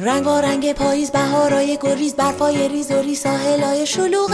رنگ 0.00 0.26
و 0.26 0.30
رنگ 0.30 0.72
پاییز 0.72 1.10
بهارای 1.10 1.78
گریز 1.82 2.14
برفای 2.14 2.68
ریز 2.68 2.90
و 2.90 2.94
ری 2.94 3.14
ساحلای 3.14 3.86
شلوغ 3.86 4.30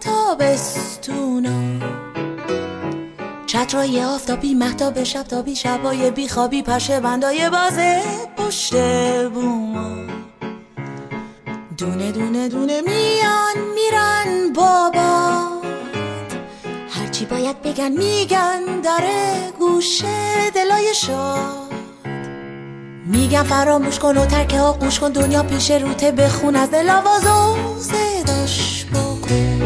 تابستونا 0.00 1.50
چترای 3.46 4.04
آفتابی 4.04 4.54
محتاب 4.54 5.04
شبتابی 5.04 5.56
شبای 5.56 6.10
بیخوابی 6.10 6.62
پشه 6.62 7.00
بندای 7.00 7.50
بازه 7.50 8.02
پشت 8.36 8.74
بوما 9.28 9.96
دونه 11.78 12.12
دونه 12.12 12.48
دونه 12.48 12.80
میان 12.80 13.56
میرن 13.74 14.52
بابا 14.52 15.48
هرچی 16.90 17.24
باید 17.24 17.62
بگن 17.62 17.92
میگن 17.92 18.80
داره 18.80 19.52
گوشه 19.58 20.50
دلای 20.54 20.94
شاد 20.94 21.65
میگن 23.06 23.42
فراموش 23.42 23.98
کن 23.98 24.18
و 24.18 24.26
ترک 24.26 24.54
آقوش 24.54 25.00
کن 25.00 25.12
دنیا 25.12 25.42
پیش 25.42 25.70
روته 25.70 26.12
بخون 26.12 26.56
از 26.56 26.70
دل 26.70 26.90
آواز 26.90 27.26
و 27.26 27.56
صداش 27.80 28.84
بکن. 28.84 29.60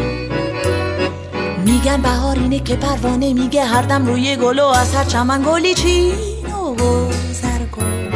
میگن 1.65 2.01
بهار 2.01 2.35
اینه 2.39 2.59
که 2.59 2.75
پروانه 2.75 3.33
میگه 3.33 3.65
هر 3.65 3.81
دم 3.81 4.05
روی 4.05 4.35
گل 4.35 4.59
و 4.59 4.65
از 4.65 4.95
هر 4.95 5.03
چمن 5.03 5.43
گلی 5.47 5.73
چین 5.73 6.13
و 6.45 6.73
گذر 6.73 7.65
کن. 7.71 8.11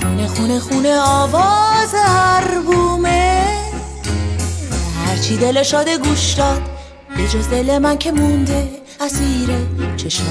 خونه 0.00 0.26
خونه 0.26 0.58
خونه 0.58 1.00
آواز 1.00 1.94
هر 1.94 2.60
بومه. 2.60 3.44
هرچی 5.06 5.36
دل 5.36 5.62
شاده 5.62 5.98
گوش 5.98 6.32
داد 6.32 6.62
به 7.16 7.28
جز 7.28 7.48
دل 7.48 7.78
من 7.78 7.98
که 7.98 8.12
مونده 8.12 8.68
اسیر 9.00 9.48
چشم 9.96 10.24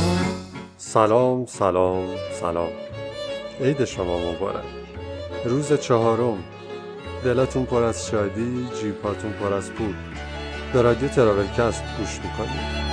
سلام 0.78 1.46
سلام 1.46 2.06
سلام. 2.42 2.87
عید 3.62 3.86
شما 3.86 4.18
مبارک. 4.18 4.64
روز 5.46 5.74
چهارم. 5.74 6.44
دلتون 7.24 7.66
پر 7.66 7.84
از 7.84 8.08
شادی 8.08 8.68
جیباتون 8.82 9.32
پر 9.32 9.54
از 9.54 9.72
پول. 9.72 9.96
به 10.74 10.82
رادیو 10.82 11.10
تراولکست 11.10 11.84
گوش 11.98 12.20
می‌کنید. 12.24 12.88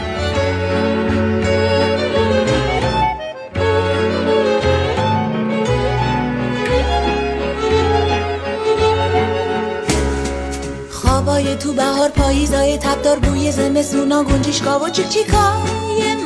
خوابای 10.90 11.56
تو 11.56 11.72
بهار 11.72 12.08
پاییزای 12.08 12.78
تبدار 12.78 13.18
بوی 13.18 13.52
زمستونا 13.52 14.24
گنجیشکا 14.24 14.78
و 14.78 14.88
چیک 14.88 15.08
چیکای 15.08 16.24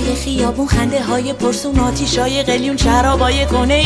مسای 0.00 0.14
خیابون 0.14 0.66
خنده 0.66 1.02
های 1.02 1.32
پرسون 1.32 1.78
آتیشای 1.78 2.42
قلیون 2.42 2.76
شرابای 2.76 3.46
کنه 3.46 3.84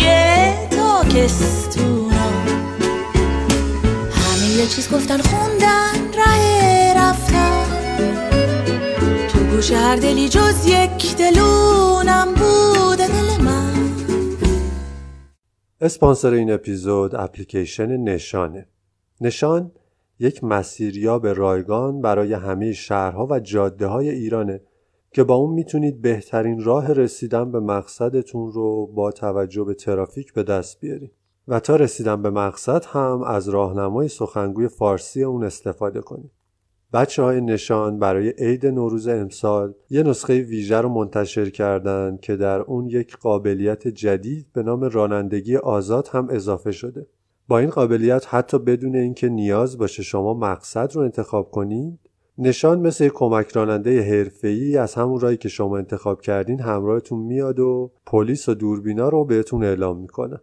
تاکستونا. 0.70 2.30
همه 4.10 4.48
یه 4.56 4.66
چیز 4.66 4.90
گفتن 4.92 5.18
خوندن 5.18 6.12
ره 6.18 6.94
رفتن. 6.96 7.66
تو 9.28 9.38
گوش 9.38 9.72
هر 9.72 9.96
دلی 9.96 10.28
جز 10.28 10.66
یک 10.66 11.16
دلونم 11.16 12.28
بوده 12.34 13.06
دل 13.06 13.44
من. 13.44 13.92
اسپانسر 15.80 16.32
این 16.32 16.52
اپیزود 16.52 17.14
اپلیکیشن 17.14 17.96
نشانه. 17.96 18.66
نشان 19.20 19.72
یک 20.18 20.44
مسیریاب 20.44 21.26
رایگان 21.26 22.00
برای 22.00 22.32
همه 22.32 22.72
شهرها 22.72 23.26
و 23.30 23.40
جاده 23.40 23.86
های 23.86 24.10
ایرانه. 24.10 24.60
که 25.14 25.24
با 25.24 25.34
اون 25.34 25.54
می‌تونید 25.54 26.02
بهترین 26.02 26.64
راه 26.64 26.92
رسیدن 26.92 27.52
به 27.52 27.60
مقصدتون 27.60 28.52
رو 28.52 28.86
با 28.86 29.12
توجه 29.12 29.64
به 29.64 29.74
ترافیک 29.74 30.32
به 30.32 30.42
دست 30.42 30.80
بیارید 30.80 31.12
و 31.48 31.60
تا 31.60 31.76
رسیدن 31.76 32.22
به 32.22 32.30
مقصد 32.30 32.84
هم 32.84 33.22
از 33.22 33.48
راهنمای 33.48 34.08
سخنگوی 34.08 34.68
فارسی 34.68 35.22
اون 35.22 35.44
استفاده 35.44 36.00
کنید 36.00 36.30
بچه 36.92 37.22
های 37.22 37.40
نشان 37.40 37.98
برای 37.98 38.28
عید 38.38 38.66
نوروز 38.66 39.08
امسال 39.08 39.74
یه 39.90 40.02
نسخه 40.02 40.40
ویژه 40.40 40.80
رو 40.80 40.88
منتشر 40.88 41.50
کردند 41.50 42.20
که 42.20 42.36
در 42.36 42.60
اون 42.60 42.86
یک 42.86 43.16
قابلیت 43.16 43.88
جدید 43.88 44.46
به 44.52 44.62
نام 44.62 44.84
رانندگی 44.84 45.56
آزاد 45.56 46.08
هم 46.08 46.28
اضافه 46.30 46.72
شده. 46.72 47.06
با 47.48 47.58
این 47.58 47.70
قابلیت 47.70 48.34
حتی 48.34 48.58
بدون 48.58 48.96
اینکه 48.96 49.28
نیاز 49.28 49.78
باشه 49.78 50.02
شما 50.02 50.34
مقصد 50.34 50.92
رو 50.94 51.02
انتخاب 51.02 51.50
کنید 51.50 52.03
نشان 52.38 52.80
مثل 52.80 53.08
کمک 53.08 53.52
راننده 53.52 54.02
حرفه‌ای 54.02 54.76
از 54.76 54.94
همون 54.94 55.20
راهی 55.20 55.36
که 55.36 55.48
شما 55.48 55.78
انتخاب 55.78 56.20
کردین 56.20 56.60
همراهتون 56.60 57.18
میاد 57.18 57.60
و 57.60 57.90
پلیس 58.06 58.48
و 58.48 58.54
دوربینا 58.54 59.08
رو 59.08 59.24
بهتون 59.24 59.64
اعلام 59.64 59.98
می‌کنه. 59.98 60.40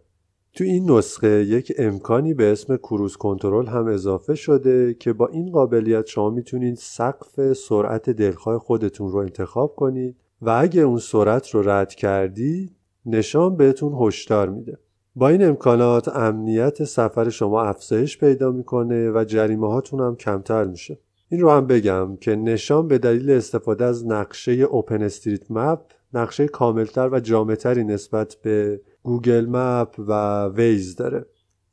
تو 0.54 0.64
این 0.64 0.90
نسخه 0.90 1.28
یک 1.28 1.72
امکانی 1.78 2.34
به 2.34 2.52
اسم 2.52 2.76
کروز 2.76 3.16
کنترل 3.16 3.66
هم 3.66 3.86
اضافه 3.86 4.34
شده 4.34 4.94
که 4.94 5.12
با 5.12 5.28
این 5.28 5.50
قابلیت 5.50 6.06
شما 6.06 6.30
می‌تونید 6.30 6.76
سقف 6.76 7.52
سرعت 7.52 8.10
دلخواه 8.10 8.58
خودتون 8.58 9.12
رو 9.12 9.18
انتخاب 9.18 9.74
کنید 9.76 10.16
و 10.42 10.50
اگه 10.50 10.82
اون 10.82 10.98
سرعت 10.98 11.50
رو 11.50 11.68
رد 11.68 11.94
کردید 11.94 12.76
نشان 13.06 13.56
بهتون 13.56 13.92
هشدار 14.00 14.48
میده 14.48 14.78
با 15.16 15.28
این 15.28 15.44
امکانات 15.44 16.08
امنیت 16.08 16.84
سفر 16.84 17.28
شما 17.28 17.62
افزایش 17.62 18.18
پیدا 18.18 18.50
می‌کنه 18.50 19.10
و 19.10 19.24
جریمه 19.24 19.68
هاتون 19.68 20.00
هم 20.00 20.16
کمتر 20.16 20.64
میشه 20.64 20.98
این 21.32 21.40
رو 21.40 21.50
هم 21.50 21.66
بگم 21.66 22.16
که 22.16 22.36
نشان 22.36 22.88
به 22.88 22.98
دلیل 22.98 23.30
استفاده 23.30 23.84
از 23.84 24.06
نقشه 24.06 24.52
OpenStreetMap 24.52 25.80
نقشه 26.14 26.48
کاملتر 26.48 27.08
و 27.12 27.20
جامعتری 27.20 27.84
نسبت 27.84 28.36
به 28.42 28.80
Google 29.02 29.46
Map 29.48 29.94
و 29.98 30.48
Waze 30.48 30.96
داره. 30.96 31.26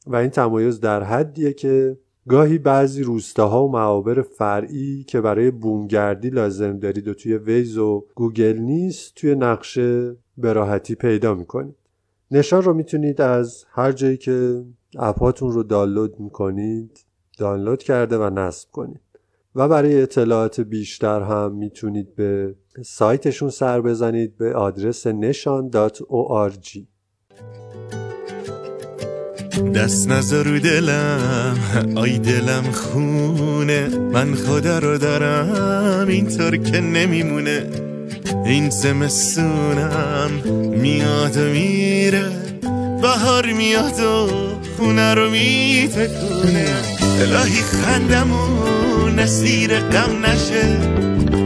و 0.08 0.16
این 0.16 0.30
تمایز 0.30 0.80
در 0.80 1.03
حدیه 1.03 1.53
که 1.53 1.98
گاهی 2.28 2.58
بعضی 2.58 3.03
روستاها 3.03 3.66
و 3.66 3.72
معابر 3.72 4.22
فرعی 4.22 5.03
که 5.03 5.22
برای 5.22 5.52
بومگردی 5.52 6.30
لازم 6.30 6.80
دارید 6.80 7.08
و 7.08 7.14
توی 7.14 7.38
Waze 7.38 7.78
و 7.78 8.06
گوگل 8.16 8.58
نیست 8.58 9.16
توی 9.16 9.36
نقشه 9.36 10.16
به 10.38 10.53
راحتی 10.53 10.96
پیدا 10.96 11.34
می‌کنید. 11.34 11.75
نشان 12.31 12.64
رو 12.64 12.74
می‌تونید 12.74 13.22
از 13.22 13.66
هر 13.69 13.92
جایی 13.92 14.18
که 14.18 14.66
اپاتون 15.00 15.52
رو 15.52 15.64
دانلود 15.64 16.19
می‌کنید 16.19 17.06
دانلود 17.38 17.84
کرده 17.84 18.18
و 18.18 18.30
نصب 18.30 18.72
کنید. 18.72 19.09
و 19.56 19.68
برای 19.68 20.02
اطلاعات 20.02 20.60
بیشتر 20.60 21.22
هم 21.22 21.52
می‌تونید 21.52 22.16
به 22.16 22.56
سایتشون 22.86 23.50
سر 23.50 23.82
بزنید 23.82 24.38
به 24.38 24.54
آدرس 24.54 25.08
نشان.org 25.08 26.80
دست 29.76 30.10
نزار 30.10 30.46
رو 30.46 30.60
دلم 30.60 31.58
آی 31.96 32.20
دلم 32.20 32.64
خونه 32.72 33.98
من 33.98 34.36
خدا 34.36 34.80
رو 34.80 34.98
دارم 34.98 36.08
اینطور 36.08 36.58
که 36.58 36.80
نمیمونه. 36.80 37.70
این 38.46 38.70
زمستونم 38.70 40.31
میاد 40.81 41.38
و 41.38 41.50
میره 41.50 42.31
بهار 43.02 43.46
میاد 43.46 44.00
و 44.00 44.28
خونه 44.78 45.14
رو 45.14 45.30
میتکونه. 45.30 46.68
الهی 47.22 47.62
خندمون 47.62 48.88
اسیر 49.18 49.80
غم 49.80 50.25
نشه. 50.25 50.78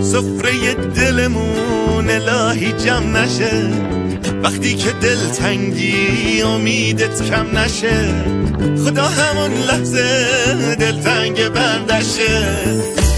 سفره 0.02 0.74
دلمون 0.74 2.10
الهی 2.10 2.72
جمع 2.72 3.24
نشه. 3.24 3.70
وقتی 4.44 4.76
که 4.76 4.92
دل 5.02 5.30
تنگی 5.30 6.42
امیدت 6.42 7.30
کم 7.30 7.58
نشه. 7.58 8.24
خدا 8.86 9.04
همون 9.04 9.52
لحظه 9.52 10.76
دل 10.80 11.02
تنگ 11.02 11.48
بردشه. 11.48 12.44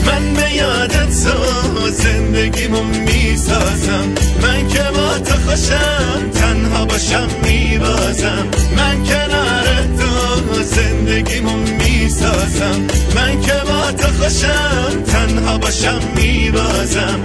من 0.05 0.33
به 0.33 0.55
یادت 0.55 1.23
تو 1.23 1.89
زندگیمو 1.89 2.83
می‌سازم. 2.83 4.07
من 4.41 4.67
که 4.67 4.83
با 4.95 5.19
تو 5.19 5.35
خوشم 5.49 6.29
تنها 6.33 6.85
باشم 6.85 7.27
میبازم. 7.43 8.47
من 8.77 9.03
کنار 9.03 9.65
تو 9.97 10.63
زندگیمو 10.63 11.57
می‌سازم. 11.57 12.79
من 13.15 13.41
که 13.41 13.53
با 13.53 13.91
تو 13.91 14.07
خوشم 14.23 15.03
تنها 15.05 15.57
باشم 15.57 15.99
میبازم. 16.15 17.19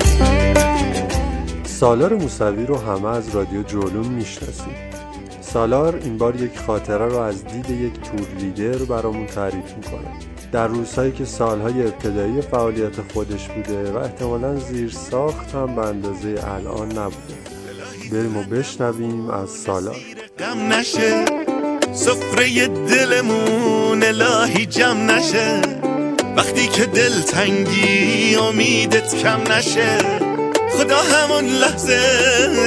سالار 1.64 2.14
موسوی 2.14 2.66
رو 2.66 2.78
همه 2.78 3.08
از 3.08 3.34
رادیو 3.34 3.62
جولون 3.62 4.06
می‌شناسید. 4.06 4.90
سالار 5.40 6.00
این 6.04 6.18
بار 6.18 6.36
یک 6.36 6.58
خاطره 6.66 7.06
رو 7.06 7.16
از 7.18 7.44
دید 7.44 7.70
یک 7.70 7.92
تور 7.92 8.26
لیدر 8.40 8.84
برامون 8.84 9.26
تعریف 9.26 9.74
می‌کنه. 9.76 10.10
در 10.52 10.66
روزهایی 10.66 11.12
که 11.12 11.24
سالهای 11.24 11.82
ابتدایی 11.82 12.40
فعالیت 12.40 13.12
خودش 13.12 13.48
بوده 13.48 13.92
و 13.92 13.96
احتمالا 13.96 14.56
زیر 14.56 14.90
ساخت 14.90 15.54
هم 15.54 15.76
به 15.76 15.86
اندازه 15.86 16.34
الان 16.44 16.88
نبوده. 16.88 17.34
بریم 18.12 18.36
و 18.36 18.42
بشنویم 18.42 19.30
از 19.30 19.50
سالار. 19.50 19.96
غم 20.38 20.72
نشه 20.72 21.24
سفره 21.92 22.68
دلمون 22.68 24.02
الهی 24.02 24.66
جمع 24.66 25.16
نشه. 25.16 25.60
وقتی 26.36 26.68
که 26.68 26.86
دل 26.86 27.20
تنگی 27.20 28.36
امیدت 28.36 29.14
کم 29.14 29.52
نشه. 29.52 29.98
خدا 30.70 30.98
همون 30.98 31.44
لحظه 31.44 32.00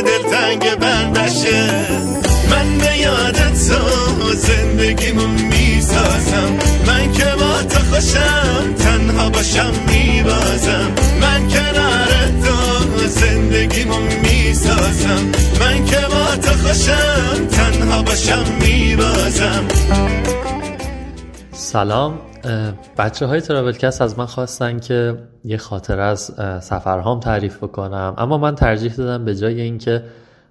دلتنگ 0.02 0.76
بندشه 0.76 2.33
من 2.52 2.78
به 2.78 2.98
یادت 2.98 3.70
تو 3.70 4.34
زندگیمو 4.34 5.28
می‌سازم. 5.28 6.52
من 6.88 7.12
که 7.12 7.26
با 7.40 7.64
تو 7.70 7.80
خوشم 7.80 8.74
تنها 8.74 9.30
باشم 9.30 9.72
میبازم. 9.88 10.92
من 11.22 11.48
کنار 11.50 12.12
تو 12.44 13.08
زندگیمو 13.08 14.00
می‌سازم. 14.24 15.26
من 15.60 15.86
که 15.86 15.98
با 15.98 16.36
تو 16.42 16.68
خوشم 16.68 17.48
تنها 17.52 18.02
باشم 18.04 18.44
میبازم. 18.62 19.64
سلام. 21.52 22.20
بچه 22.98 23.26
های 23.26 23.42
ترابلکست 23.42 24.02
از 24.02 24.18
من 24.20 24.26
خواستن 24.26 24.80
که 24.80 25.18
یه 25.46 25.58
خاطر 25.58 26.00
از 26.00 26.32
سفرهام 26.62 27.20
تعریف 27.20 27.58
بکنم. 27.58 28.14
اما 28.18 28.38
من 28.38 28.56
ترجیح 28.56 28.94
دادم 28.94 29.26
به 29.26 29.36
جای 29.36 29.62
اینکه 29.62 30.04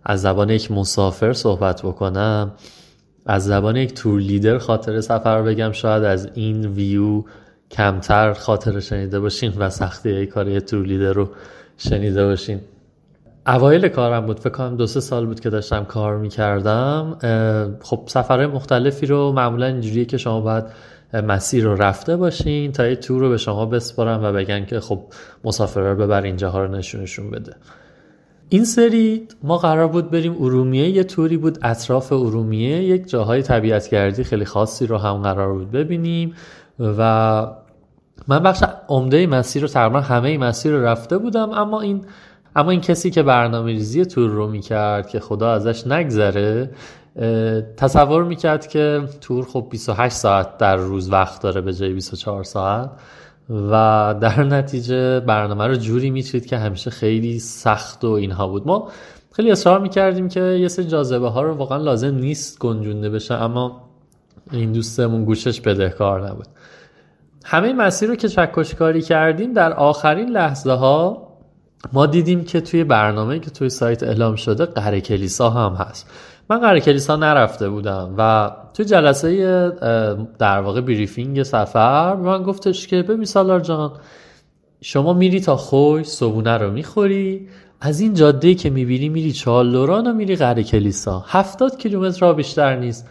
از 0.04 0.22
زبان 0.22 0.50
یک 0.50 0.70
مسافر 0.70 1.32
صحبت 1.32 1.82
بکنم. 1.82 2.52
از 3.26 3.44
زبان 3.44 3.76
یک 3.76 3.94
تور 3.94 4.20
لیدر 4.20 4.58
خاطر 4.58 5.00
سفر 5.00 5.42
بگم. 5.42 5.72
شاید 5.72 6.04
از 6.04 6.28
این 6.34 6.66
ویو 6.66 7.22
کمتر 7.70 8.32
خاطر 8.32 8.80
شنیده 8.80 9.20
باشین 9.20 9.52
و 9.58 9.70
سختی 9.70 10.26
کار 10.26 10.60
تور 10.60 10.86
لیدر 10.86 11.12
رو 11.12 11.28
شنیده 11.76 12.24
باشین. 12.24 12.60
اوایل 13.46 13.88
کارم 13.88 14.26
بود. 14.26 14.40
فکر 14.40 14.50
کنم 14.50 14.76
دو 14.76 14.86
سه 14.86 15.00
سال 15.00 15.26
بود 15.26 15.40
که 15.40 15.50
داشتم 15.50 15.84
کار 15.84 16.16
می‌کردم. 16.16 17.18
خب 17.82 18.02
سفرهای 18.06 18.46
مختلفی 18.46 19.06
رو 19.06 19.32
معمولا 19.32 19.66
اینجوریه 19.66 20.04
که 20.04 20.16
شما 20.16 20.40
باید 20.40 20.64
مسیر 21.14 21.64
رو 21.64 21.74
رفته 21.74 22.16
باشین 22.16 22.72
تا 22.72 22.86
یه 22.86 22.96
تور 22.96 23.20
رو 23.20 23.28
به 23.28 23.36
شما 23.36 23.66
بسپارن 23.66 24.24
و 24.24 24.32
بگن 24.32 24.64
که 24.64 24.80
خب 24.80 25.04
مسافرها 25.44 25.92
رو 25.92 25.96
ببر 25.96 26.22
اینجاها 26.22 26.64
رو 26.64 26.70
نشونشون 26.70 27.30
بده. 27.30 27.52
این 28.52 28.64
سری 28.64 29.28
ما 29.42 29.58
قرار 29.58 29.88
بود 29.88 30.10
بریم 30.10 30.36
ارومیه 30.42 30.88
یه 30.88 31.04
توری 31.04 31.36
بود 31.36 31.58
اطراف 31.62 32.12
ارومیه 32.12 32.82
یک 32.84 33.08
جاهای 33.08 33.42
طبیعتگردی 33.42 34.24
خیلی 34.24 34.44
خاصی 34.44 34.86
رو 34.86 34.98
هم 34.98 35.22
قرار 35.22 35.52
بود 35.52 35.70
ببینیم 35.70 36.34
و 36.78 37.46
من 38.28 38.38
بخش 38.38 38.64
عمده 38.88 39.26
مسیر 39.26 39.62
رو 39.62 39.68
تقریبا 39.68 40.00
همه 40.00 40.38
مسیر 40.38 40.72
رو 40.72 40.84
رفته 40.84 41.18
بودم 41.18 41.50
اما 41.50 41.80
این 41.80 42.04
اما 42.56 42.70
این 42.70 42.80
کسی 42.80 43.10
که 43.10 43.22
برنامه 43.22 43.70
ریزی 43.70 44.04
تور 44.04 44.30
رو 44.30 44.48
می‌کرد 44.48 45.08
که 45.08 45.20
خدا 45.20 45.52
ازش 45.52 45.86
نگذره 45.86 46.70
تصور 47.76 48.24
می‌کرد 48.24 48.66
که 48.66 49.02
تور 49.20 49.44
خب 49.44 49.66
28 49.70 50.16
ساعت 50.16 50.58
در 50.58 50.76
روز 50.76 51.12
وقت 51.12 51.42
داره 51.42 51.60
به 51.60 51.72
جای 51.72 51.92
24 51.92 52.44
ساعت. 52.44 52.90
و 53.52 54.14
در 54.20 54.44
نتیجه 54.44 55.20
برنامه 55.20 55.66
رو 55.66 55.74
جوری 55.74 56.10
میچید 56.10 56.46
که 56.46 56.58
همیشه 56.58 56.90
خیلی 56.90 57.38
سخت 57.38 58.04
و 58.04 58.10
اینها 58.10 58.48
بود. 58.48 58.66
ما 58.66 58.88
خیلی 59.32 59.50
اصرار 59.50 59.80
می‌کردیم 59.80 60.28
که 60.28 60.40
یه 60.40 60.68
سری 60.68 60.84
جاذبه 60.84 61.28
ها 61.28 61.42
رو 61.42 61.54
واقعا 61.54 61.78
لازم 61.78 62.14
نیست 62.14 62.58
گنجونده 62.58 63.10
بشه 63.10 63.34
اما 63.34 63.88
این 64.52 64.72
دوستمون 64.72 65.24
گوشش 65.24 65.60
بدهکار 65.60 66.28
نبود. 66.28 66.46
همه 67.44 67.72
مسیر 67.72 68.08
رو 68.08 68.16
که 68.16 68.28
چکش 68.28 68.74
کاری 68.74 69.02
کردیم 69.02 69.52
در 69.52 69.72
آخرین 69.72 70.28
لحظه 70.28 70.72
ها 70.72 71.28
ما 71.92 72.06
دیدیم 72.06 72.44
که 72.44 72.60
توی 72.60 72.84
برنامه 72.84 73.38
که 73.38 73.50
توی 73.50 73.68
سایت 73.68 74.02
اعلام 74.02 74.36
شده 74.36 74.66
قره 74.66 75.00
کلیسا 75.00 75.50
هم 75.50 75.72
هست. 75.74 76.10
من 76.52 76.60
قره 76.60 76.80
کلیسا 76.80 77.16
نرفته 77.16 77.68
بودم 77.68 78.14
و 78.18 78.50
توی 78.74 78.84
جلسه 78.84 79.70
در 80.38 80.60
واقع 80.60 80.80
بریفینگ 80.80 81.42
سفر 81.42 82.14
من 82.14 82.42
گفتش 82.42 82.86
که 82.86 83.02
ببین 83.02 83.24
سالار 83.24 83.60
جان 83.60 83.92
شما 84.80 85.12
میری 85.12 85.40
تا 85.40 85.56
خوش 85.56 86.06
صبونه 86.06 86.58
رو 86.58 86.70
می‌خوری 86.70 87.48
از 87.80 88.00
این 88.00 88.14
جاده 88.14 88.54
که 88.54 88.70
می‌بینی 88.70 89.08
میری 89.08 89.32
چالوران 89.32 90.06
و 90.06 90.12
میری 90.12 90.36
قره 90.36 90.62
کلیسا. 90.62 91.24
هفتاد 91.26 91.78
کیلومتر 91.78 92.20
را 92.20 92.32
بیشتر 92.32 92.76
نیست. 92.76 93.08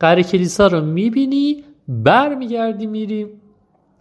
قره 0.00 0.22
کلیسا 0.22 0.66
رو 0.66 0.80
می‌بینی 0.80 1.64
برمیگردی 1.88 2.86
میری. 2.86 3.26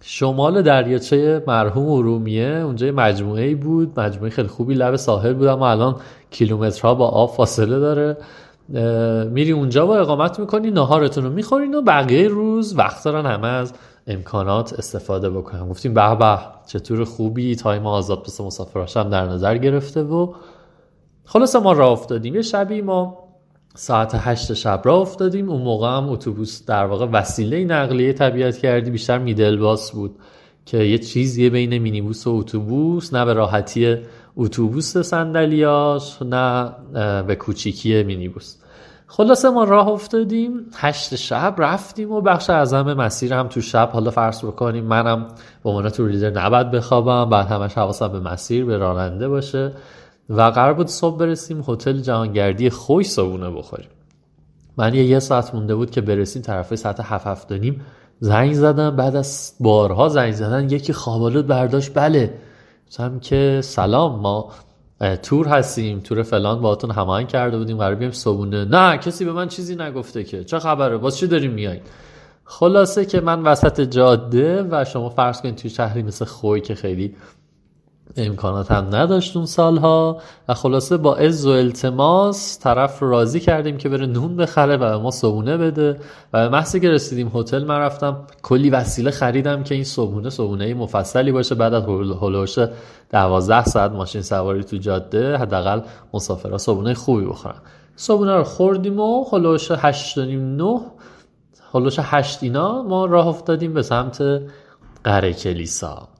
شمال 0.03 0.61
دریاچه 0.61 1.43
مرحوم 1.47 1.89
ارومیه 1.89 2.61
اونجا 2.65 2.91
مجموعه 2.91 3.43
ای 3.43 3.55
بود. 3.55 3.99
مجموعه 3.99 4.29
خیلی 4.29 4.47
خوبی 4.47 4.73
لب 4.73 4.95
ساحل 4.95 5.33
بود 5.33 5.47
اما 5.47 5.71
الان 5.71 5.95
کیلومترها 6.31 6.95
با 6.95 7.07
آب 7.07 7.29
فاصله 7.29 7.79
داره. 7.79 8.17
میری 9.29 9.51
اونجا 9.51 9.85
با 9.85 9.97
اقامت 9.97 10.39
می‌کنی 10.39 10.71
نهارتون 10.71 11.23
رو 11.23 11.29
می‌خورین 11.29 11.75
و 11.75 11.81
بقیه 11.81 12.27
روز 12.27 12.77
وقت 12.77 13.03
دارن 13.03 13.25
همه 13.25 13.47
از 13.47 13.73
امکانات 14.07 14.73
استفاده 14.73 15.29
بکنن. 15.29 15.69
گفتیم 15.69 15.93
به 15.93 16.15
به 16.15 16.37
چه 16.67 16.85
تور 16.85 17.03
خوبی 17.03 17.55
time 17.55 17.87
آزاد 17.87 18.23
واسه 18.23 18.41
مسافراش 18.41 18.97
هم 18.97 19.09
در 19.09 19.25
نظر 19.25 19.57
گرفته 19.57 20.03
و 20.03 20.33
خلاصه 21.25 21.59
ما 21.59 21.71
راه 21.71 21.91
افتادیم. 21.91 22.35
یه 22.35 22.41
شبی 22.41 22.81
ما 22.81 23.17
ساعت 23.75 24.11
هشت 24.15 24.53
شب 24.53 24.81
راه 24.85 24.99
افتادیم. 24.99 25.49
اون 25.49 25.61
موقع 25.61 25.97
هم 25.97 26.09
اتوبوس 26.09 26.65
در 26.65 26.85
واقع 26.85 27.05
وسیله 27.05 27.65
نقلیه 27.65 28.13
طبیعت 28.13 28.57
گردی. 28.57 28.91
بیشتر 28.91 29.17
middle 29.17 29.57
bus 29.57 29.91
بود 29.91 30.15
که 30.65 30.77
یه 30.77 30.97
چیزیه 30.97 31.49
بین 31.49 31.77
مینیبوس 31.77 32.27
و 32.27 32.29
اتوبوس 32.29 33.13
نه 33.13 33.25
به 33.25 33.33
راحتی 33.33 33.97
اتوبوس 34.37 34.97
صندلیاش 34.97 36.21
نه 36.21 36.71
به 37.21 37.35
کوچیکی 37.35 38.03
مینیبوس. 38.03 38.55
خلاصه 39.07 39.49
ما 39.49 39.63
راه 39.63 39.87
افتادیم 39.87 40.65
هشت 40.75 41.15
شب 41.15 41.55
رفتیم 41.57 42.11
و 42.11 42.21
بخش 42.21 42.49
اعظم 42.49 42.93
مسیر 42.93 43.33
هم 43.33 43.47
تو 43.47 43.61
شب. 43.61 43.89
حالا 43.93 44.11
فرض 44.11 44.45
بکنیم 44.45 44.83
منم 44.83 45.27
به 45.63 45.69
عنوان 45.69 45.89
تو 45.89 46.07
لیدر 46.07 46.29
نباید 46.29 46.71
بخوابم 46.71 47.29
بعد 47.29 47.47
همش 47.47 47.73
حواسم 47.73 48.07
به 48.07 48.19
مسیر 48.19 48.65
به 48.65 48.77
راننده 48.77 49.27
باشه 49.27 49.71
و 50.29 50.41
قرار 50.41 50.73
بود 50.73 50.87
صبح 50.87 51.17
برسیم 51.17 51.63
هتل 51.67 51.97
جهانگردی 51.97 52.69
خوش 52.69 53.05
صبونه 53.05 53.49
بخوریم. 53.49 53.89
من 54.77 54.93
یه, 54.93 55.03
یه 55.03 55.19
ساعت 55.19 55.55
مونده 55.55 55.75
بود 55.75 55.91
که 55.91 56.01
برسیم 56.01 56.41
طرف 56.41 56.75
ساعت 56.75 56.99
هفت 56.99 57.27
هفت 57.27 57.53
زنگ 58.19 58.53
زدم 58.53 58.95
بعد 58.95 59.15
از 59.15 59.53
بارها 59.59 60.09
زنگ 60.09 60.31
زدن 60.31 60.69
یکی 60.69 60.93
خوابالود 60.93 61.47
برداشت. 61.47 61.91
بله 61.93 62.33
گفتم 62.91 63.19
که 63.19 63.61
سلام 63.63 64.19
ما 64.19 64.51
تور 65.23 65.47
هستیم. 65.47 65.99
تور 65.99 66.23
فلان 66.23 66.61
باهاتون 66.61 66.91
هماهنگ 66.91 67.27
کرده 67.27 67.57
بودیم 67.57 67.77
قرار 67.77 67.95
بیایم 67.95 68.11
صبونه 68.11 68.65
نه 68.65 68.97
کسی 68.97 69.25
به 69.25 69.31
من 69.31 69.47
چیزی 69.47 69.75
نگفته 69.75 70.23
که. 70.23 70.43
چه 70.43 70.59
خبره؟ 70.59 70.97
باز 70.97 71.17
چی 71.17 71.27
داریم 71.27 71.51
میایین؟ 71.51 71.81
خلاصه 72.43 73.05
که 73.05 73.21
من 73.21 73.41
وسط 73.43 73.81
جاده 73.81 74.63
و 74.71 74.85
شما 74.85 75.09
فرض 75.09 75.41
کنید 75.41 75.55
توی 75.55 75.69
شهری 75.69 76.03
مثل 76.03 76.25
خوی 76.25 76.61
که 76.61 76.75
خیلی 76.75 77.15
امکانات 78.17 78.71
هم 78.71 78.95
نداشت 78.95 79.37
اون 79.37 79.45
سالها 79.45 80.21
و 80.49 80.53
خلاصه 80.53 80.97
با 80.97 81.15
عز 81.15 81.45
و 81.45 81.49
التماس 81.49 82.59
طرف 82.59 83.03
راضی 83.03 83.39
کردیم 83.39 83.77
که 83.77 83.89
بره 83.89 84.05
نون 84.05 84.37
بخره 84.37 84.77
و 84.77 84.99
ما 84.99 85.11
صبونه 85.11 85.57
بده. 85.57 85.99
و 86.33 86.49
به 86.49 86.49
محضی 86.49 86.79
که 86.79 86.89
رسیدیم 86.89 87.31
هتل 87.35 87.63
من 87.63 87.79
رفتم 87.79 88.17
کلی 88.41 88.69
وسیله 88.69 89.11
خریدم 89.11 89.63
که 89.63 89.75
این 89.75 89.83
صبونه 89.83 90.29
صبونه 90.29 90.73
مفصلی 90.73 91.31
باشه 91.31 91.55
بعد 91.55 91.73
از 91.73 91.83
هلوش 92.21 92.59
دوازده 93.11 93.65
ساعت 93.65 93.91
ماشین 93.91 94.21
سواری 94.21 94.63
تو 94.63 94.77
جاده 94.77 95.37
حداقل 95.37 95.81
مسافرها 96.13 96.57
صبونه 96.57 96.93
خوبی 96.93 97.25
بخورن. 97.25 97.61
صبونه 97.95 98.35
رو 98.35 98.43
خوردیم 98.43 98.99
و 98.99 99.25
هلوش 99.31 99.71
هشت 99.71 100.17
نه 100.17 100.81
هلوش 101.73 101.95
هشت 101.99 102.43
اینا 102.43 102.81
ما 102.81 103.05
راه 103.05 103.27
افتادیم 103.27 103.73
به 103.73 103.81
سمت 103.81 104.41
قره 105.03 105.33
کلیسا. 105.33 106.10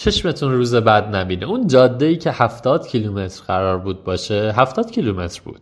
چشمتون 0.00 0.52
روز 0.52 0.74
بعد 0.74 1.16
نبینه. 1.16 1.46
اون 1.46 1.66
جاده 1.66 2.06
ای 2.06 2.16
که 2.16 2.30
هفتاد 2.30 2.86
کیلومتر 2.88 3.42
قرار 3.46 3.78
بود 3.78 4.04
باشه 4.04 4.52
هفتاد 4.56 4.90
کیلومتر 4.90 5.40
بود. 5.44 5.60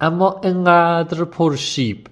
اما 0.00 0.40
انقدر 0.42 1.24
پرشیب 1.24 2.06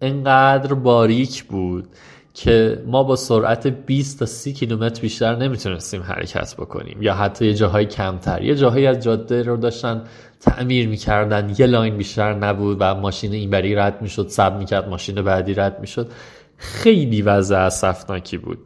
انقدر 0.00 0.74
باریک 0.74 1.44
بود 1.44 1.88
که 2.34 2.82
ما 2.86 3.02
با 3.02 3.16
سرعت 3.16 3.66
20 3.66 4.18
تا 4.18 4.26
30 4.26 4.52
کیلومتر 4.52 5.00
بیشتر 5.00 5.36
نمی‌تونستیم 5.36 6.02
حرکت 6.02 6.54
بکنیم. 6.56 7.02
یا 7.02 7.14
حتی 7.14 7.46
یه 7.46 7.54
جاهای 7.54 7.86
کمتر. 7.86 8.42
یه 8.42 8.54
جاهایی 8.54 8.86
از 8.86 9.04
جاده 9.04 9.42
رو 9.42 9.56
داشتن 9.56 10.04
تعمیر 10.40 10.88
می‌کردن. 10.88 11.54
یه 11.58 11.66
لاین 11.66 11.96
بیشتر 11.96 12.34
نبود 12.34 12.76
و 12.80 12.94
ماشین 12.94 13.32
اینوری 13.32 13.74
رد 13.74 14.02
می‌شد 14.02 14.28
سب 14.28 14.56
می‌کرد 14.58 14.88
ماشین 14.88 15.22
بعدی 15.22 15.54
رد 15.54 15.80
می‌شد. 15.80 16.10
خیلی 16.56 17.22
وضع 17.22 17.56
اسفناکی 17.56 18.38
بود. 18.38 18.58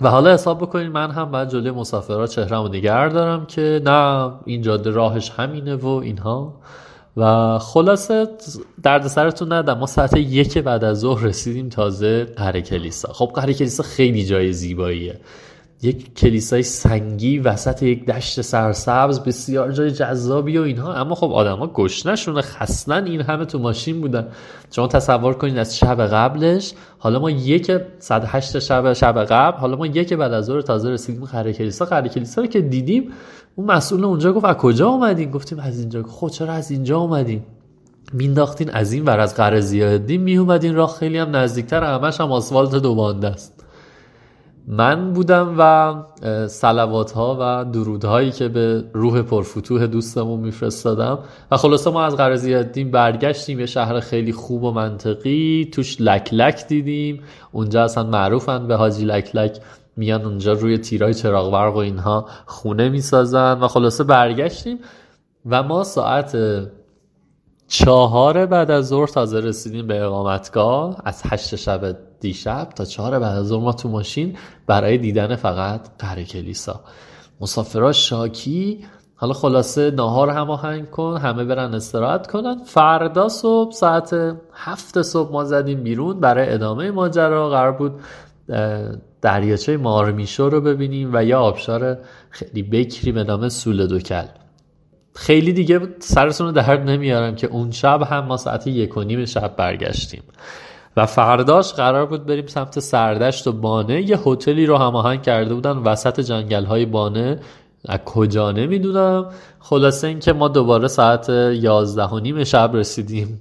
و 0.00 0.10
حالا 0.10 0.32
حساب 0.32 0.58
بکنید 0.58 0.92
من 0.92 1.10
هم 1.10 1.30
باید 1.30 1.48
جلوی 1.48 1.70
مسافرها 1.70 2.26
چهرم 2.26 2.64
و 2.64 2.68
نگر 2.68 3.08
دارم 3.08 3.46
که 3.46 3.82
نه 3.84 4.32
این 4.44 4.62
جاده 4.62 4.90
راهش 4.90 5.30
همینه 5.30 5.76
و 5.76 5.86
اینها. 5.86 6.60
و 7.16 7.58
خلاصه 7.58 8.28
درد 8.82 9.06
سرتون 9.06 9.52
ندم. 9.52 9.78
ما 9.78 9.86
ساعت 9.86 10.16
یک 10.16 10.58
بعد 10.58 10.84
از 10.84 11.00
ظهر 11.00 11.24
رسیدیم 11.24 11.68
تازه 11.68 12.24
قره 12.24 12.62
کلیسا. 12.62 13.12
خب 13.12 13.30
قره 13.34 13.54
کلیسا 13.54 13.82
خیلی 13.82 14.24
جای 14.24 14.52
زیباییه. 14.52 15.20
یک 15.82 16.14
کلیسای 16.14 16.62
سنگی 16.62 17.38
وسط 17.38 17.82
یک 17.82 18.06
دشت 18.06 18.40
سرسبز 18.40 19.20
بسیار 19.20 19.72
جای 19.72 19.90
جذابی 19.90 20.58
و 20.58 20.62
اینها. 20.62 20.94
اما 20.94 21.14
خب 21.14 21.32
آدما 21.32 21.66
گشنشون 21.66 22.40
خستن 22.40 23.04
این 23.04 23.20
همه 23.20 23.44
تو 23.44 23.58
ماشین 23.58 24.00
بودن. 24.00 24.28
شما 24.70 24.86
تصور 24.86 25.34
کنید 25.34 25.58
از 25.58 25.78
شب 25.78 26.06
قبلش 26.06 26.72
حالا 26.98 27.18
ما 27.18 27.30
یک 27.30 27.72
108 27.98 28.58
شب 28.58 28.92
شب 28.92 29.24
قبل 29.24 29.58
حالا 29.58 29.76
ما 29.76 29.86
یک 29.86 30.12
بعد 30.12 30.32
از 30.32 30.44
ظهر 30.44 30.60
تازه 30.60 30.90
رسیدیم 30.90 31.24
قره 31.24 31.52
کلیسا. 31.52 31.84
قره 31.84 32.08
کلیسا 32.08 32.40
رو 32.40 32.46
که 32.46 32.60
دیدیم 32.60 33.12
اون 33.54 33.66
مسئول 33.66 34.04
اونجا 34.04 34.32
گفت 34.32 34.44
از 34.44 34.56
کجا 34.56 34.88
اومدین؟ 34.88 35.30
گفتیم 35.30 35.58
از 35.58 35.78
اینجا. 35.78 36.02
خب 36.02 36.28
چرا 36.28 36.52
از 36.52 36.70
اینجا 36.70 36.98
اومدین؟ 36.98 37.42
مینداختین 38.12 38.70
از 38.70 38.92
این 38.92 39.04
ور 39.04 39.20
از 39.20 39.34
قره 39.34 39.60
زیادین 39.60 40.20
می 40.20 40.36
اومدین 40.36 40.74
راه 40.74 40.96
خیلی 40.98 41.18
هم 41.18 41.36
نزدیکتر 41.36 41.84
همش 41.84 42.20
هم 42.20 42.32
آسفالت 42.32 42.70
دو 42.70 43.00
است. 43.24 43.59
من 44.72 45.12
بودم 45.12 45.54
و 45.58 45.94
سلوات 46.46 47.12
ها 47.12 47.36
و 47.40 47.64
درود 47.64 48.04
هایی 48.04 48.30
که 48.30 48.48
به 48.48 48.84
روح 48.92 49.22
پرفتوه 49.22 49.86
دوستمون 49.86 50.40
میفرستادم. 50.40 51.18
و 51.50 51.56
خلاصه 51.56 51.90
ما 51.90 52.02
از 52.02 52.16
قرضی 52.16 52.64
دیم 52.64 52.90
برگشتیم 52.90 53.60
یه 53.60 53.66
شهر 53.66 54.00
خیلی 54.00 54.32
خوب 54.32 54.62
و 54.62 54.70
منطقی 54.72 55.68
توش 55.72 56.00
لک 56.00 56.28
لک 56.34 56.66
دیدیم. 56.68 57.22
اونجا 57.52 57.84
اصلا 57.84 58.04
معروفن 58.04 58.66
به 58.66 58.76
حاجی 58.76 59.04
لک 59.04 59.36
لک 59.36 59.58
میان 59.96 60.24
اونجا 60.24 60.52
روی 60.52 60.78
تیرای 60.78 61.14
چراغ 61.14 61.52
برق 61.52 61.74
و 61.74 61.78
اینها 61.78 62.26
خونه 62.46 62.88
می‌سازن. 62.88 63.58
و 63.60 63.68
خلاصه 63.68 64.04
برگشتیم 64.04 64.78
و 65.46 65.62
ما 65.62 65.84
ساعت 65.84 66.36
چهار 67.70 68.46
بعد 68.46 68.70
از 68.70 68.88
ظهر 68.88 69.06
تازه 69.06 69.40
رسیدیم 69.40 69.86
به 69.86 70.02
اقامتگاه. 70.04 70.96
از 71.04 71.22
هشت 71.24 71.56
شب 71.56 71.96
دیشب 72.20 72.68
تا 72.76 72.84
چهار 72.84 73.18
بعد 73.18 73.38
از 73.38 73.46
ظهر 73.46 73.64
ما 73.64 73.72
تو 73.72 73.88
ماشین 73.88 74.36
برای 74.66 74.98
دیدن 74.98 75.36
فقط 75.36 75.80
قره 75.98 76.24
کلیسا. 76.24 76.80
مسافرها 77.40 77.92
شاکی. 77.92 78.84
حالا 79.14 79.32
خلاصه 79.32 79.90
ناهار 79.90 80.30
هماهنگ 80.30 80.90
کن 80.90 81.16
همه 81.16 81.44
برن 81.44 81.74
استراحت 81.74 82.26
کنن. 82.26 82.64
فردا 82.64 83.28
صبح 83.28 83.72
ساعت 83.72 84.36
هفت 84.54 85.02
صبح 85.02 85.32
ما 85.32 85.44
زدیم 85.44 85.82
بیرون. 85.82 86.20
برای 86.20 86.52
ادامه 86.52 86.90
ماجرا 86.90 87.50
قرار 87.50 87.72
بود 87.72 88.00
دریاچه 89.22 89.76
مارمیشو 89.76 90.48
رو 90.48 90.60
ببینیم 90.60 91.10
و 91.12 91.24
یا 91.24 91.40
آبشار 91.40 91.98
خیلی 92.30 92.62
بکری 92.62 93.12
به 93.12 93.24
نام 93.24 93.48
سول 93.48 93.86
دوکل. 93.86 94.39
خیلی 95.20 95.52
دیگه 95.52 95.80
سرتون 95.98 96.46
رو 96.46 96.52
درد 96.52 96.90
نمیارم 96.90 97.34
که 97.34 97.46
اون 97.46 97.70
شب 97.70 98.02
هم 98.02 98.24
ما 98.24 98.36
ساعت 98.36 98.66
یک 98.66 98.96
و 98.96 99.02
نیم 99.02 99.24
شب 99.24 99.56
برگشتیم. 99.56 100.22
و 100.96 101.06
فرداش 101.06 101.72
قرار 101.72 102.06
بود 102.06 102.26
بریم 102.26 102.46
سمت 102.46 102.78
سردشت 102.78 103.46
و 103.46 103.52
بانه. 103.52 104.02
یه 104.02 104.18
هتلی 104.26 104.66
رو 104.66 104.76
هماهنگ 104.76 105.22
کرده 105.22 105.54
بودن 105.54 105.70
وسط 105.70 106.20
جنگل 106.20 106.64
های 106.64 106.86
بانه. 106.86 107.40
از 107.88 107.98
کجا 107.98 108.52
نمی‌دونم. 108.52 109.26
خلاصه 109.58 110.06
اینکه 110.06 110.32
ما 110.32 110.48
دوباره 110.48 110.88
ساعت 110.88 111.28
یازده 111.52 112.06
و 112.06 112.18
نیم 112.18 112.44
شب 112.44 112.70
رسیدیم 112.74 113.40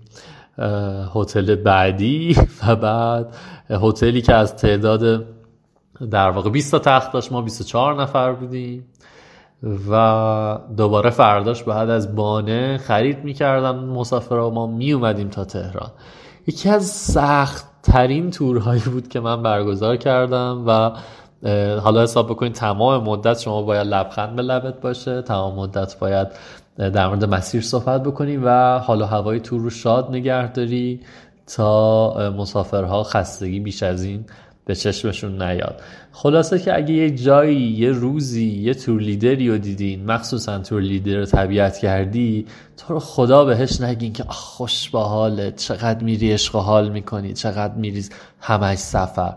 هتل 1.16 1.56
بعدی. 1.56 2.36
و 2.68 2.76
بعد 2.76 3.36
هتلی 3.70 4.22
که 4.22 4.34
از 4.34 4.56
تعداد 4.56 5.26
در 6.12 6.30
واقع 6.30 6.50
20 6.50 6.72
تا 6.72 6.80
تخت 6.80 7.12
داشت 7.12 7.32
ما 7.32 7.42
24 7.42 8.02
نفر 8.02 8.34
بودیم. 8.34 8.86
و 9.63 10.60
دوباره 10.78 11.10
فرداش 11.10 11.63
بعد 11.63 11.89
از 11.89 12.16
بانه 12.16 12.78
خرید 12.78 13.24
می‌کردن 13.24 13.75
مسافرها 13.75 14.50
ما 14.50 14.68
می 14.68 14.92
اومدیم 14.92 15.30
تا 15.30 15.46
تهران. 15.46 15.92
یکی 16.48 16.70
از 16.70 16.86
سخت 16.86 17.66
ترین 17.84 18.32
تورهایی 18.32 18.82
بود 18.82 19.08
که 19.08 19.20
من 19.20 19.44
برگزار 19.44 19.98
کردم 19.98 20.63
و 20.68 20.92
حالا 21.80 22.04
حساب 22.04 22.30
بکنید 22.30 22.54
تمام 22.54 23.04
مدت 23.04 23.39
شما 23.39 23.62
باید 23.62 23.88
لبخند 23.88 24.36
به 24.36 24.42
لبت 24.42 24.82
باشه 24.82 25.22
تمام 25.22 25.56
مدت 25.56 26.00
باید 26.00 26.28
در 26.78 27.08
مورد 27.08 27.25
مسیر 27.25 27.62
صحبت 27.62 28.04
بکنی 28.04 28.38
و 28.38 28.80
حالا 28.80 29.06
هوای 29.06 29.39
تور 29.39 29.62
رو 29.62 29.70
شاد 29.70 30.10
نگه 30.10 30.51
داری 30.51 31.00
تا 31.56 32.32
مسافرها 32.38 33.04
خستگی 33.04 33.60
بیش 33.60 33.84
از 33.84 34.04
این 34.04 34.25
به 34.66 34.75
چشمشون 34.75 35.42
نیاد. 35.42 35.82
خلاصه 36.12 36.60
که 36.60 36.75
اگه 36.75 36.94
یه 36.94 37.12
جایی 37.12 37.62
یه 37.62 37.92
روزی 37.92 38.46
یه 38.46 38.74
تور 38.74 39.01
لیدری 39.01 39.50
رو 39.50 39.58
دیدین 39.58 40.06
مخصوصا 40.06 40.60
تور 40.60 40.82
لیدر 40.82 41.25
طبیعت 41.25 41.78
کردی 41.78 42.46
تو 42.78 42.94
رو 42.94 43.00
خدا 43.00 43.46
بهش 43.46 43.82
نگین 43.82 44.13
که 44.13 44.24
خوش 44.24 44.89
با 44.89 45.04
حالت 45.04 45.56
چقدر 45.56 46.04
میری 46.04 46.32
عشق 46.32 46.56
و 46.56 46.60
حال 46.60 46.89
می‌کنی 46.89 47.34
چقدر 47.34 47.74
میری 47.74 48.06
همش 48.39 48.78
سفر. 48.78 49.34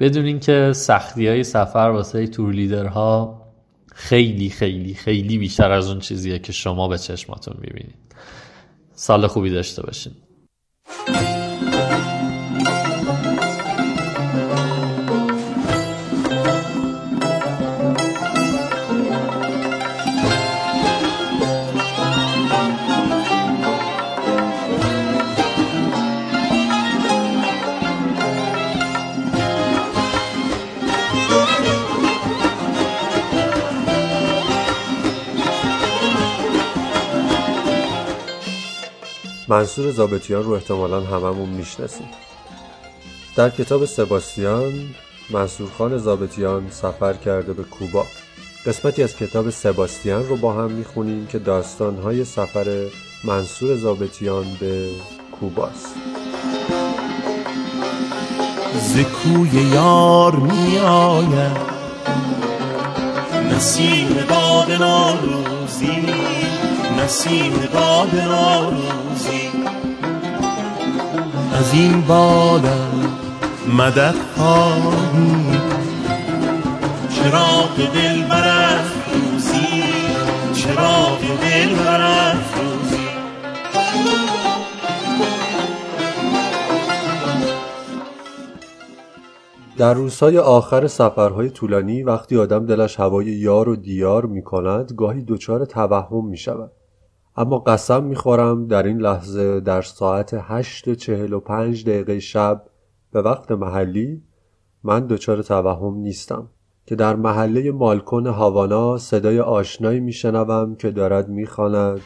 بدونین 0.00 0.40
که 0.40 0.72
سختی 0.74 1.28
های 1.28 1.44
سفر 1.44 1.90
واسه 1.94 2.26
تور 2.26 2.52
لیدرها 2.52 3.42
خیلی 3.94 4.50
خیلی 4.50 4.94
خیلی 4.94 5.38
بیشتر 5.38 5.70
از 5.70 5.88
اون 5.88 6.00
چیزیه 6.00 6.38
که 6.38 6.52
شما 6.52 6.88
به 6.88 6.98
چشماتون 6.98 7.54
می‌بینید. 7.60 7.94
سال 8.94 9.26
خوبی 9.26 9.50
داشته 9.50 9.82
باشین. 9.82 10.12
منصور 39.48 39.90
زابتیان 39.90 40.44
رو 40.44 40.52
احتمالا 40.52 41.00
هممون 41.00 41.48
می‌شناسیم. 41.48 42.08
در 43.36 43.50
کتاب 43.50 43.84
سباستیان 43.84 44.72
منصور 45.30 45.70
خان 45.78 45.98
زابتیان 45.98 46.70
سفر 46.70 47.12
کرده 47.12 47.52
به 47.52 47.62
کوبا. 47.62 48.06
قسمتی 48.66 49.02
از 49.02 49.16
کتاب 49.16 49.50
سباستیان 49.50 50.28
رو 50.28 50.36
با 50.36 50.52
هم 50.52 50.70
می‌خونیم 50.70 51.26
که 51.26 51.38
داستانهای 51.38 52.24
سفر 52.24 52.86
منصور 53.24 53.76
زابتیان 53.76 54.46
به 54.60 54.88
کوباست 55.40 55.94
زکوی 58.74 59.62
یار 59.62 60.36
می 60.36 60.78
آید 60.78 61.56
نسیم 63.52 64.08
باد 64.28 64.70
ناروزی 64.72 66.23
نسیم 67.04 67.52
باد 67.74 68.14
ناروزی 68.14 69.50
از 71.52 71.74
این 71.74 72.00
بالا 72.00 72.88
مدد 73.78 74.14
خواهی. 74.36 75.58
چراغ 77.10 77.76
دل 77.76 78.22
برافروزی 78.28 79.82
چراغ 80.54 81.20
دل 81.20 81.74
برافروزی 81.74 83.04
در 89.76 89.94
روزهای 89.94 90.38
آخر 90.38 90.86
سفرهای 90.86 91.50
طولانی 91.50 92.02
وقتی 92.02 92.36
آدم 92.36 92.66
دلش 92.66 93.00
هوای 93.00 93.26
یار 93.26 93.68
و 93.68 93.76
دیار 93.76 94.26
می 94.26 94.42
کند 94.42 94.92
گاهی 94.96 95.24
دچار 95.28 95.64
توهم 95.64 96.26
می 96.26 96.36
شود 96.36 96.72
اما 97.36 97.58
قسم 97.58 98.04
می‌خورم 98.04 98.66
در 98.66 98.82
این 98.82 98.98
لحظه 98.98 99.60
در 99.60 99.82
ساعت 99.82 100.36
هشت 100.40 100.88
و 100.88 100.94
چهل 100.94 101.32
و 101.32 101.40
پنج 101.40 101.84
دقیقه 101.84 102.20
شب 102.20 102.64
به 103.12 103.22
وقت 103.22 103.50
محلی 103.50 104.22
من 104.82 105.06
دچار 105.06 105.42
توهم 105.42 105.94
نیستم 105.94 106.48
که 106.86 106.94
در 106.94 107.16
محله 107.16 107.70
مالکن 107.70 108.26
هاوانا 108.26 108.98
صدای 108.98 109.40
آشنایی 109.40 110.00
میشنوم 110.00 110.76
که 110.76 110.90
دارد 110.90 111.28
می‌خواند. 111.28 112.00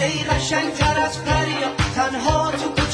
ای 0.00 0.24
تنها 1.94 2.50
تو 2.50 2.84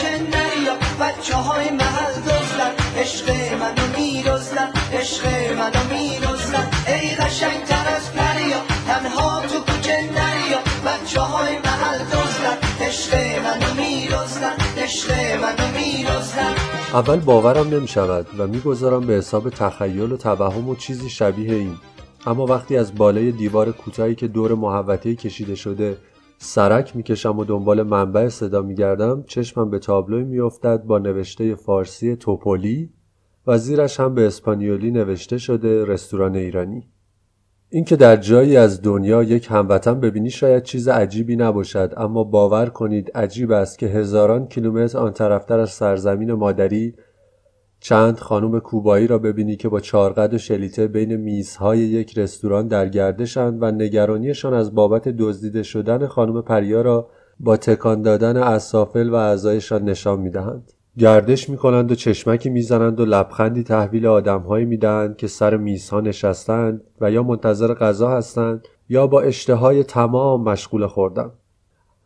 عشق 3.01 3.31
منو 3.61 3.99
میرزدن 3.99 4.73
عشق 4.93 5.27
منو 5.59 5.95
میرزدن 5.95 6.30
تنها 8.91 9.41
تو 9.41 9.59
کوچه 9.59 9.93
نریا 9.93 10.59
بچه 10.87 11.21
های 11.21 11.55
محل 11.59 11.99
دزدن. 11.99 12.87
عشق 12.87 13.15
منو 13.15 13.75
میرزدن 13.75 14.83
عشق 14.83 15.11
منو 15.41 15.71
اول 16.95 17.17
باورم 17.17 17.69
نمی 17.69 17.89
شود 17.89 18.27
و 18.39 18.47
می‌گذارم 18.47 19.07
به 19.07 19.13
حساب 19.13 19.51
تخیل 19.51 20.13
و 20.13 20.17
توهم 20.17 20.69
و 20.69 20.75
چیزی 20.75 21.11
شبیه 21.11 21.55
این. 21.55 21.77
اما 22.27 22.47
وقتی 22.47 22.77
از 22.77 22.95
بالای 22.95 23.33
دیوار 23.33 23.73
کوتاهی 23.73 24.15
که 24.15 24.29
دور 24.29 24.55
محوطه 24.55 25.15
کشیده 25.15 25.55
شده 25.55 25.97
سرک 26.39 26.97
می‌کشم 26.97 27.39
و 27.39 27.45
دنبال 27.45 27.83
منبع 27.83 28.29
صدا 28.29 28.63
میگردم 28.63 29.25
چشمم 29.27 29.71
به 29.71 29.79
تابلوی 29.79 30.25
میافتد 30.25 30.83
با 30.83 30.99
نوشته 30.99 31.55
فارسی 31.55 32.17
توپولی 32.17 32.91
و 33.47 33.59
زیرش 33.59 34.01
هم 34.01 34.15
به 34.15 34.27
اسپانیولی 34.27 34.91
نوشته 34.91 35.39
شده 35.39 35.85
رستوران 35.85 36.37
ایرانی. 36.37 36.89
اینکه 37.73 37.97
در 37.97 38.17
جایی 38.17 38.57
از 38.57 38.83
دنیا 38.83 39.23
یک 39.23 39.47
هموطن 39.50 40.00
ببینی 40.00 40.31
شاید 40.31 40.62
چیز 40.62 40.89
عجیبی 40.89 41.37
نباشد 41.37 41.95
اما 41.97 42.25
باور 42.25 42.67
کنید 42.67 43.11
عجیب 43.15 43.53
است 43.53 43.79
که 43.79 43.87
هزاران 43.87 44.49
کیلومتر 44.49 44.99
آن 44.99 45.12
طرفتر 45.12 45.59
از 45.59 45.71
سرزمین 45.71 46.33
مادری 46.33 46.95
چند 47.81 48.19
خانم 48.19 48.61
کوبایی 48.61 49.07
را 49.07 49.19
ببینی 49.19 49.57
که 49.57 49.69
با 49.69 49.81
چارقد 49.81 50.35
و 50.35 50.39
شلیته 50.39 50.87
بین 50.87 51.17
میزهای 51.17 51.79
یک 51.79 52.19
رستوران 52.19 52.69
در 52.69 52.89
گردشند 52.89 53.62
و 53.62 53.71
نگرانیشان 53.71 54.55
از 54.55 54.75
بابت 54.75 55.09
دزدیده 55.09 55.62
شدن 55.62 56.07
خانم 56.07 56.43
پریا 56.43 56.83
را 56.83 57.11
با 57.41 57.57
تکان 57.57 58.03
دادن 58.03 58.37
اسافل 58.37 59.11
و 59.11 59.15
اعضایشان 59.15 59.83
نشان 59.83 60.21
می‌دهند. 60.21 60.73
گردش 61.00 61.49
می‌کنند 61.49 61.92
و 61.92 61.95
چشمکی 61.95 62.50
می‌زنند 62.50 63.00
و 63.00 63.04
لبخندی 63.04 63.62
تحویل 63.62 64.07
آدمهایی 64.07 64.64
می‌دهند 64.64 65.16
که 65.16 65.26
سر 65.26 65.57
میزها 65.57 66.00
نشستند 66.00 66.83
و 67.00 67.11
یا 67.11 67.23
منتظر 67.23 67.75
غذا 67.75 68.09
هستند 68.09 68.69
یا 68.88 69.07
با 69.07 69.21
اشتهای 69.21 69.85
تمام 69.85 70.42
مشغول 70.45 70.87
خوردن. 70.87 71.30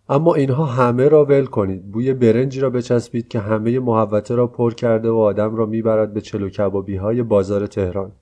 اما 0.08 0.34
اینها 0.34 0.64
همه 0.64 1.08
را 1.08 1.24
ول 1.24 1.44
کنید. 1.44 1.92
بوی 1.92 2.14
برنجی 2.14 2.60
را 2.60 2.70
بچسبید 2.70 3.28
که 3.28 3.38
همه 3.38 3.78
محوطه 3.78 4.34
را 4.34 4.46
پر 4.46 4.74
کرده 4.74 5.10
و 5.10 5.16
آدم 5.16 5.56
را 5.56 5.66
می‌برد 5.66 6.14
به 6.14 6.20
چلو 6.20 6.48
کبابی 6.48 6.96
های 6.96 7.22
بازار 7.22 7.66
تهران. 7.66 8.12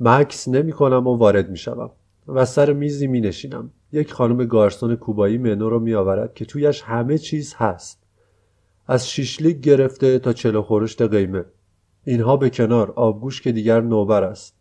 مکس 0.00 0.48
نمی 0.48 0.72
کنم 0.72 1.06
و 1.06 1.16
وارد 1.16 1.50
می 1.50 1.56
شوم 1.56 1.90
و 2.28 2.44
سر 2.44 2.72
میزی 2.72 3.06
می 3.06 3.20
نشینم 3.20 3.70
یک 3.92 4.12
خانم 4.12 4.44
گارسون 4.44 4.96
کوبایی 4.96 5.38
منو 5.38 5.70
رو 5.70 5.80
می 5.80 5.94
آورد 5.94 6.34
که 6.34 6.44
تویش 6.44 6.82
همه 6.82 7.18
چیز 7.18 7.54
هست. 7.56 8.05
از 8.86 9.10
شیشلیک 9.10 9.60
گرفته 9.60 10.18
تا 10.18 10.32
چلو 10.32 10.62
خورشت 10.62 11.02
قیمه. 11.02 11.44
اینها 12.04 12.36
به 12.36 12.50
کنار 12.50 12.90
آبگوش 12.90 13.42
که 13.42 13.52
دیگر 13.52 13.80
نوبر 13.80 14.24
است. 14.24 14.56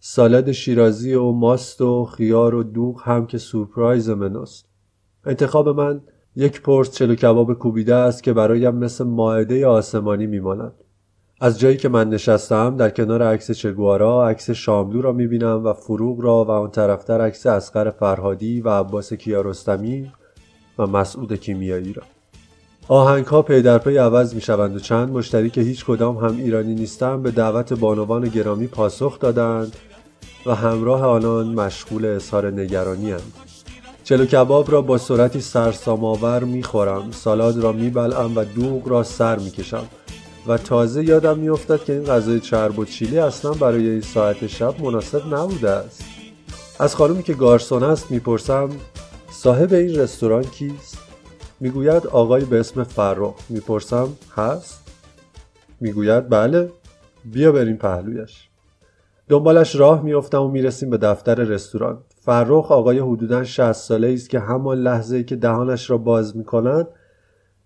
سالاد 0.00 0.52
شیرازی 0.52 1.14
و 1.14 1.30
ماست 1.30 1.80
و 1.80 2.04
خیار 2.04 2.54
و 2.54 2.62
دوغ 2.62 3.00
هم 3.04 3.26
که 3.26 3.38
سورپرایز 3.38 4.10
منوست 4.10 4.68
انتخاب 5.24 5.68
من 5.68 6.00
یک 6.36 6.62
پرس 6.62 6.90
چلو 6.90 7.14
کباب 7.14 7.54
کوبیده 7.54 7.94
است 7.94 8.22
که 8.22 8.32
برایم 8.32 8.74
مثل 8.74 9.04
ماعده 9.04 9.66
آسمانی 9.66 10.26
میماند. 10.26 10.72
از 11.40 11.60
جایی 11.60 11.76
که 11.76 11.88
من 11.88 12.10
نشستم 12.10 12.76
در 12.76 12.90
کنار 12.90 13.22
عکس 13.22 13.50
چگوارا 13.50 14.28
عکس 14.28 14.50
شاملو 14.50 15.02
را 15.02 15.12
می‌بینم 15.12 15.64
و 15.64 15.72
فروغ 15.72 16.20
را 16.20 16.44
و 16.44 16.50
آن 16.50 16.70
طرفتر 16.70 17.20
عکس 17.20 17.46
اسقر 17.46 17.90
فرهادی 17.90 18.60
و 18.60 18.68
عباس 18.68 19.12
کیارستمی 19.12 20.12
و 20.78 20.86
مسعود 20.86 21.32
کیمیایی 21.32 21.92
را. 21.92 22.02
آهنگ 22.88 23.26
ها 23.26 23.42
پی 23.42 23.62
در 23.62 23.78
پی 23.78 23.96
عوض 23.96 24.34
می 24.34 24.40
شوند 24.40 24.76
و 24.76 24.78
چند 24.78 25.08
مشتری 25.08 25.50
که 25.50 25.60
هیچ 25.60 25.84
کدام 25.84 26.16
هم 26.16 26.36
ایرانی 26.36 26.74
نیستند 26.74 27.22
به 27.22 27.30
دعوت 27.30 27.72
بانوان 27.72 28.28
گرامی 28.28 28.66
پاسخ 28.66 29.18
دادند 29.18 29.76
و 30.46 30.54
همراه 30.54 31.04
آنان 31.04 31.46
مشغول 31.46 32.04
اظهار 32.04 32.50
نگرانی 32.50 33.10
هند. 33.10 33.32
چلو 34.04 34.26
کباب 34.26 34.72
را 34.72 34.82
با 34.82 34.98
سرعتی 34.98 35.40
سرسام‌آور 35.40 36.44
می‌خورم 36.44 37.10
سالاد 37.10 37.58
را 37.58 37.72
میبلعم 37.72 38.36
و 38.36 38.44
دوغ 38.44 38.88
را 38.88 39.02
سر 39.02 39.38
می‌کشم. 39.38 39.84
و 40.46 40.58
تازه 40.58 41.04
یادم 41.04 41.38
میافتد 41.38 41.84
که 41.84 41.92
این 41.92 42.04
غذای 42.04 42.40
چرب 42.40 42.78
و 42.78 42.84
چیلی 42.84 43.18
اصلا 43.18 43.52
برای 43.52 43.88
این 43.88 44.00
ساعت 44.00 44.46
شب 44.46 44.80
مناسب 44.80 45.34
نبوده 45.34 45.70
است. 45.70 46.04
از 46.78 46.94
خانمی 46.94 47.22
که 47.22 47.34
گارسون 47.34 47.82
است 47.82 48.10
می‌پرسم 48.10 48.68
صاحب 49.30 49.72
این 49.72 49.98
رستوران 49.98 50.44
کیست؟ 50.44 51.01
می‌گوید 51.62 52.06
آقای 52.06 52.44
به 52.44 52.60
اسم 52.60 52.82
فرخ. 52.82 53.34
می‌پرسم 53.48 54.08
هست؟ 54.34 54.82
می‌گوید 55.80 56.28
بله. 56.28 56.70
بیا 57.24 57.52
بریم 57.52 57.76
پهلویش. 57.76 58.48
دنبالش 59.28 59.76
راه 59.76 60.02
میافتم 60.02 60.42
و 60.42 60.48
می‌رسیم 60.48 60.90
به 60.90 60.96
دفتر 60.96 61.34
رستوران. 61.34 61.98
فرخ 62.20 62.72
آقای 62.72 62.98
حدودا 62.98 63.44
60 63.44 63.72
ساله 63.72 64.12
است 64.12 64.30
که 64.30 64.38
همان 64.38 64.78
لحظه 64.78 65.24
که 65.24 65.36
دهانش 65.36 65.90
را 65.90 65.98
باز 65.98 66.36
می 66.36 66.44
کند 66.44 66.88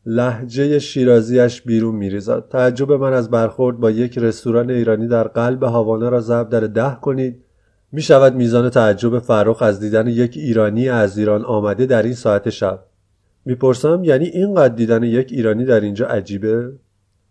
لحجه 0.06 0.78
شیرازیش 0.78 1.62
بیرون 1.62 1.94
میریزد. 1.94 2.48
تعجب 2.48 2.92
من 2.92 3.12
از 3.12 3.30
برخورد 3.30 3.76
با 3.80 3.90
یک 3.90 4.18
رستوران 4.18 4.70
ایرانی 4.70 5.08
در 5.08 5.28
قلب 5.28 5.62
هاوانا 5.62 6.08
را 6.08 6.20
ضرب 6.20 6.48
در 6.48 6.60
ده 6.60 6.96
کنید. 7.02 7.44
می 7.92 8.02
شود 8.02 8.34
میزان 8.34 8.70
تعجب 8.70 9.18
فرخ 9.18 9.62
از 9.62 9.80
دیدن 9.80 10.06
یک 10.06 10.36
ایرانی 10.36 10.88
از 10.88 11.18
ایران 11.18 11.44
آمده 11.44 11.86
در 11.86 12.02
این 12.02 12.14
ساعت 12.14 12.50
شب. 12.50 12.84
می‌پرسم 13.46 14.04
یعنی 14.04 14.24
اینقدر 14.24 14.74
دیدن 14.74 15.02
یک 15.02 15.32
ایرانی 15.32 15.64
در 15.64 15.80
اینجا 15.80 16.06
عجیبه؟ 16.06 16.72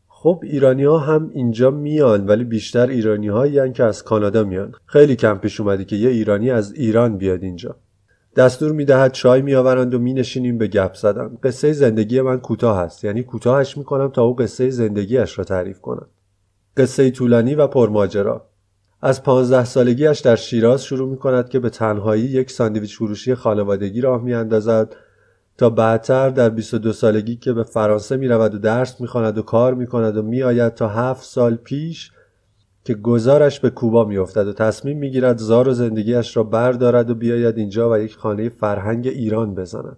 خب 0.07 0.39
ایرانی 0.43 0.83
ها 0.83 0.97
هم 0.97 1.29
اینجا 1.33 1.71
میان 1.71 2.25
ولی 2.25 2.43
بیشتر 2.43 2.87
ایرانی 2.87 3.27
هایی 3.27 3.71
که 3.71 3.83
از 3.83 4.03
کانادا 4.03 4.43
میان. 4.43 4.73
خیلی 4.85 5.15
کم 5.15 5.37
پیش 5.37 5.59
اومده 5.59 5.85
که 5.85 5.95
یه 5.95 6.09
ایرانی 6.09 6.51
از 6.51 6.73
ایران 6.73 7.17
بیاد 7.17 7.43
اینجا. 7.43 7.75
دستور 8.35 8.71
می‌دهد 8.71 9.11
چای 9.11 9.41
میآورند 9.41 9.93
و 9.93 9.99
مینشینیم 9.99 10.57
به 10.57 10.67
گپ 10.67 10.93
زدن. 10.93 11.37
قصه 11.43 11.73
زندگی 11.73 12.21
من 12.21 12.39
کوتاه 12.39 12.79
است 12.79 13.03
یعنی 13.03 13.23
کوتاهش 13.23 13.77
می‌کنم 13.77 14.11
تا 14.11 14.23
او 14.23 14.35
قصه 14.35 14.69
زندگیش 14.69 15.37
را 15.37 15.43
تعریف 15.43 15.81
کنم 15.81 16.07
قصه 16.77 17.11
طولانی 17.11 17.55
و 17.55 17.67
پرماجرا. 17.67 18.45
از 19.01 19.23
پانزده 19.23 19.65
سالگیش 19.65 20.19
در 20.19 20.35
شیراز 20.35 20.83
شروع 20.83 21.09
می 21.09 21.17
کند 21.17 21.49
که 21.49 21.59
به 21.59 21.69
تنهایی 21.69 22.23
یک 22.23 22.51
ساندویچ 22.51 22.97
فروشی 22.97 23.35
خانوادگی 23.35 24.01
راه 24.01 24.23
میاندازد. 24.23 24.95
تا 25.57 25.69
بعدتر 25.69 26.29
در 26.29 26.49
22 26.49 26.93
سالگی 26.93 27.35
که 27.35 27.53
به 27.53 27.63
فرانسه 27.63 28.17
می 28.17 28.27
رود 28.27 28.55
و 28.55 28.57
درس 28.57 29.01
می 29.01 29.07
و 29.13 29.41
کار 29.41 29.73
می 29.73 29.87
کند 29.87 30.17
و 30.17 30.21
می 30.21 30.43
آید 30.43 30.73
تا 30.73 30.87
هفت 30.87 31.23
سال 31.23 31.55
پیش 31.55 32.11
که 32.83 32.93
گزارش 32.93 33.59
به 33.59 33.69
کوبا 33.69 34.05
می 34.05 34.17
افتد 34.17 34.47
و 34.47 34.53
تصمیم 34.53 34.97
می 34.97 35.11
گیرد 35.11 35.37
زار 35.37 35.67
و 35.67 35.73
زندگیش 35.73 36.37
را 36.37 36.43
بردارد 36.43 37.09
و 37.09 37.15
بیاید 37.15 37.57
اینجا 37.57 37.91
و 37.91 37.97
یک 37.97 38.15
خانه 38.15 38.49
فرهنگ 38.49 39.07
ایران 39.07 39.55
بزند. 39.55 39.97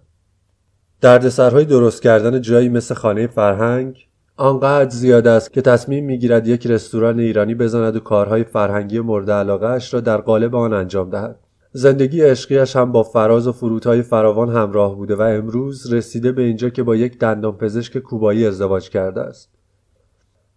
دردسرهای 1.00 1.64
درست 1.64 2.02
کردن 2.02 2.40
جایی 2.40 2.68
مثل 2.68 2.94
خانه 2.94 3.26
فرهنگ 3.26 4.06
آنقدر 4.36 4.90
زیاد 4.90 5.26
است 5.26 5.52
که 5.52 5.62
تصمیم 5.62 6.04
می‌گیرد 6.04 6.48
یک 6.48 6.66
رستوران 6.66 7.20
ایرانی 7.20 7.54
بزند 7.54 7.96
و 7.96 8.00
کارهای 8.00 8.44
فرهنگی 8.44 9.00
مورد 9.00 9.30
علاقه 9.30 9.66
اش 9.66 9.94
را 9.94 10.00
در 10.00 10.16
قالب 10.16 10.56
آن 10.56 10.72
انجام 10.72 11.10
دهد. 11.10 11.38
زندگی 11.78 12.22
عشقیش 12.22 12.76
هم 12.76 12.92
با 12.92 13.02
فراز 13.02 13.46
و 13.46 13.52
فرودهای 13.52 14.02
فراوان 14.02 14.48
همراه 14.48 14.96
بوده 14.96 15.16
و 15.16 15.22
امروز 15.22 15.92
رسیده 15.92 16.32
به 16.32 16.42
اینجا 16.42 16.68
که 16.68 16.82
با 16.82 16.96
یک 16.96 17.18
پزشک 17.58 17.98
کوبایی 17.98 18.46
ازدواج 18.46 18.90
کرده 18.90 19.20
است. 19.20 19.50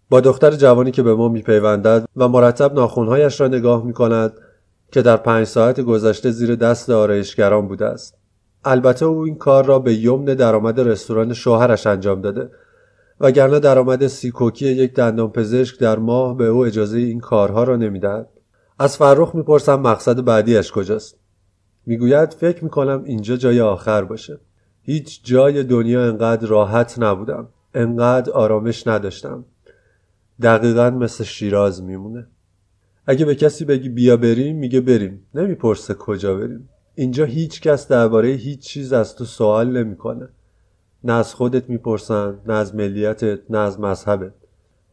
با 0.10 0.22
دختر 0.22 0.52
جوانی 0.52 0.92
که 0.92 1.04
به 1.04 1.16
ما 1.16 1.30
میپیوندد 1.30 2.08
و 2.16 2.28
مرتب 2.28 2.74
ناخونهایش 2.74 3.42
را 3.42 3.48
نگاه 3.48 3.86
می 3.86 3.94
کند 3.94 4.34
که 4.92 5.02
در 5.02 5.18
پنج 5.18 5.48
ساعت 5.48 5.82
گذشته 5.82 6.32
زیر 6.32 6.56
دست 6.56 6.90
آرایشگران 6.90 7.68
بوده 7.68 7.86
است. 7.86 8.18
البته 8.66 9.06
او 9.06 9.20
این 9.20 9.36
کار 9.36 9.66
را 9.66 9.80
به 9.80 9.94
یمن 9.94 10.26
درآمد 10.26 10.80
رستوران 10.80 11.34
شوهرش 11.34 11.88
انجام 11.88 12.22
داده 12.22 12.50
وگرنه 13.20 13.60
درآمد 13.60 14.08
سیکوکی 14.08 14.68
یک 14.68 14.94
پزشک 15.34 15.80
در 15.80 16.00
ماه 16.00 16.38
به 16.38 16.46
او 16.46 16.66
اجازه 16.66 16.98
این 16.98 17.20
کارها 17.20 17.64
را 17.64 17.76
نمی‌دهد. 17.76 18.41
از 18.82 18.98
فرخ 18.98 19.36
می‌پرسم 19.36 19.76
مقصد 19.76 20.26
بعدیش 20.26 20.72
کجاست. 20.72 21.20
می‌گوید 21.86 22.34
فکر 22.34 22.64
می‌کنم 22.64 23.04
اینجا 23.04 23.36
جای 23.36 23.62
آخر 23.62 24.04
باشه. 24.04 24.40
هیچ 24.82 25.22
جای 25.24 25.64
دنیا 25.64 26.06
انقدر 26.06 26.48
راحت 26.48 27.00
نبودم. 27.00 27.48
انقدر 27.74 28.32
آرامش 28.32 28.88
نداشتم. 28.88 29.46
دقیقا 30.42 30.90
مثل 30.90 31.24
شیراز 31.24 31.84
میمونه. 31.84 32.28
اگه 33.06 33.26
به 33.26 33.36
کسی 33.36 33.66
بگی 33.66 33.90
بیا 33.90 34.18
بریم 34.18 34.56
میگه 34.56 34.82
بریم. 34.82 35.26
نمی‌پرسه 35.36 35.94
کجا 35.94 36.36
بریم. 36.36 36.70
اینجا 36.96 37.26
هیچ 37.26 37.62
کس 37.62 37.88
درباره 37.88 38.30
هیچ 38.30 38.60
چیز 38.60 38.94
از 38.94 39.16
تو 39.16 39.26
سوال 39.26 39.78
نمی‌کنه. 39.78 40.30
نه 41.04 41.14
از 41.14 41.34
خودت 41.34 41.70
می‌پرسن 41.70 42.40
نه 42.48 42.54
از 42.54 42.76
ملیتت 42.76 43.40
نه 43.50 43.58
از 43.58 43.80
مذهبت. 43.80 44.34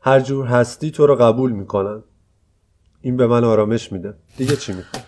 هر 0.00 0.20
جور 0.20 0.46
هستی 0.46 0.90
تو 0.90 1.06
رو 1.06 1.16
قبول 1.16 1.52
می‌کنن. 1.52 2.02
این 3.02 3.16
به 3.16 3.26
من 3.26 3.44
آرامش 3.44 3.92
میده. 3.92 4.14
دیگه 4.36 4.56
چی 4.56 4.72
می‌خوام؟ 4.72 5.04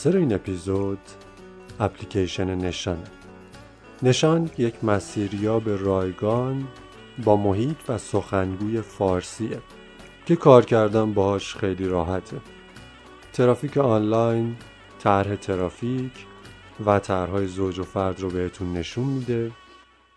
اسپانسر 0.00 0.18
این 0.18 0.34
اپیزود 0.34 0.98
اپلیکیشن 1.80 2.54
نشانه 2.54 3.04
نشان 4.02 4.50
یک 4.58 4.84
مسیریاب 4.84 5.68
رایگان 5.68 6.68
با 7.24 7.36
محیط 7.36 7.76
و 7.88 7.98
سخنگوی 7.98 8.80
فارسیه 8.80 9.58
که 10.26 10.36
کار 10.36 10.64
کردن 10.64 11.12
باهاش 11.12 11.54
خیلی 11.54 11.88
راحته. 11.88 12.36
ترافیک 13.32 13.78
آنلاین 13.78 14.56
طرح 14.98 15.36
ترافیک 15.36 16.12
و 16.86 16.98
طرحهای 16.98 17.46
زوج 17.46 17.78
و 17.78 17.82
فرد 17.82 18.20
رو 18.20 18.30
بهتون 18.30 18.72
نشون 18.72 19.04
میده. 19.04 19.50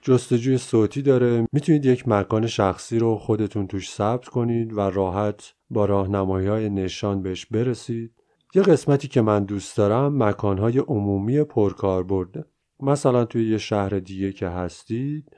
جستجوی 0.02 0.58
صوتی 0.58 1.02
داره. 1.02 1.48
می‌تونید 1.52 1.86
یک 1.86 2.08
مکان 2.08 2.48
شخصی 2.48 3.00
رو 3.00 3.16
خودتون 3.16 3.68
توش 3.68 3.92
ثبت 3.92 4.28
کنید 4.28 4.74
و 4.74 4.80
راحت 4.80 5.54
با 5.70 5.86
راهنمایی 5.86 6.48
های 6.48 6.70
نشان 6.70 7.22
بهش 7.22 7.46
برسید. 7.46 8.13
یه 8.56 8.62
قسمتی 8.62 9.08
که 9.08 9.22
من 9.22 9.44
دوست 9.44 9.78
دارم 9.78 10.24
مکانهای 10.24 10.80
عمومی 10.80 11.44
پرکاربرده 11.44 12.46
مثلا 12.80 13.26
توی 13.26 13.50
یه 13.50 13.58
شهر 13.58 14.00
دیگه 14.00 14.32
که 14.32 14.48
هستید 14.48 15.38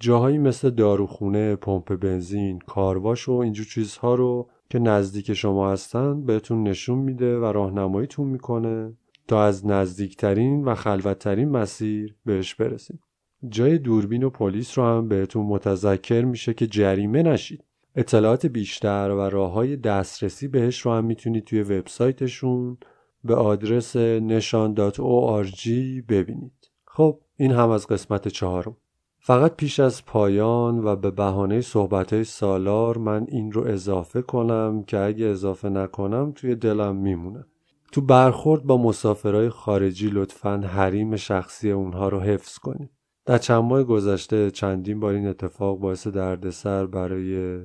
جاهایی 0.00 0.38
مثل 0.38 0.70
داروخونه، 0.70 1.56
پمپ 1.56 1.96
بنزین، 1.96 2.58
کارواش 2.58 3.28
و 3.28 3.32
اینجور 3.32 3.66
چیزها 3.66 4.14
رو 4.14 4.50
که 4.70 4.78
نزدیک 4.78 5.32
شما 5.32 5.72
هستن 5.72 6.24
بهتون 6.24 6.62
نشون 6.62 6.98
میده 6.98 7.38
و 7.38 7.44
راهنماییتون 7.44 8.28
می‌کنه 8.28 8.96
تا 9.28 9.44
از 9.44 9.66
نزدیکترین 9.66 10.64
و 10.64 10.74
خلوتترین 10.74 11.48
مسیر 11.48 12.16
بهش 12.24 12.54
برسید. 12.54 13.00
جای 13.48 13.78
دوربین 13.78 14.22
و 14.22 14.30
پلیس 14.30 14.78
رو 14.78 14.84
هم 14.84 15.08
بهتون 15.08 15.46
متذکر 15.46 16.24
میشه 16.24 16.54
که 16.54 16.66
جریمه 16.66 17.22
نشید. 17.22 17.64
اطلاعات 17.96 18.46
بیشتر 18.46 19.10
و 19.10 19.20
راه 19.20 19.52
های 19.52 19.76
دسترسی 19.76 20.48
بهش 20.48 20.80
رو 20.80 20.92
هم 20.92 21.04
می‌تونید 21.04 21.44
توی 21.44 21.62
وبسایتشون 21.62 22.78
به 23.24 23.34
آدرس 23.34 23.96
نشان.org 23.96 25.68
ببینید. 26.08 26.70
خب 26.84 27.20
این 27.36 27.52
هم 27.52 27.70
از 27.70 27.86
قسمت 27.86 28.28
چهارم. 28.28 28.76
فقط 29.18 29.56
پیش 29.56 29.80
از 29.80 30.04
پایان 30.04 30.84
و 30.84 30.96
به 30.96 31.10
بهانه 31.10 31.60
صحبت 31.60 32.22
سالار 32.22 32.98
من 32.98 33.26
این 33.28 33.52
رو 33.52 33.64
اضافه 33.66 34.22
کنم 34.22 34.82
که 34.82 34.98
اگه 34.98 35.26
اضافه 35.26 35.68
نکنم 35.68 36.32
توی 36.34 36.54
دلم 36.54 36.96
میمونه. 36.96 37.44
تو 37.92 38.00
برخورد 38.00 38.62
با 38.62 38.76
مسافرهای 38.76 39.48
خارجی 39.48 40.10
لطفا 40.10 40.56
حریم 40.58 41.16
شخصی 41.16 41.70
اونها 41.70 42.08
رو 42.08 42.20
حفظ 42.20 42.58
کنید. 42.58 42.90
در 43.26 43.38
چند 43.38 43.64
ماه 43.64 43.82
گذشته 43.82 44.50
چندین 44.50 45.00
بار 45.00 45.14
این 45.14 45.26
اتفاق 45.26 45.78
باعث 45.78 46.06
دردسر 46.06 46.86
برای 46.86 47.60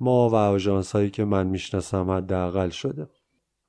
ما 0.00 0.28
و 0.28 0.34
آژانس 0.34 0.92
هایی 0.92 1.10
که 1.10 1.24
من 1.24 1.46
می‌شناسم 1.46 2.10
حداقل 2.10 2.68
شده. 2.68 3.08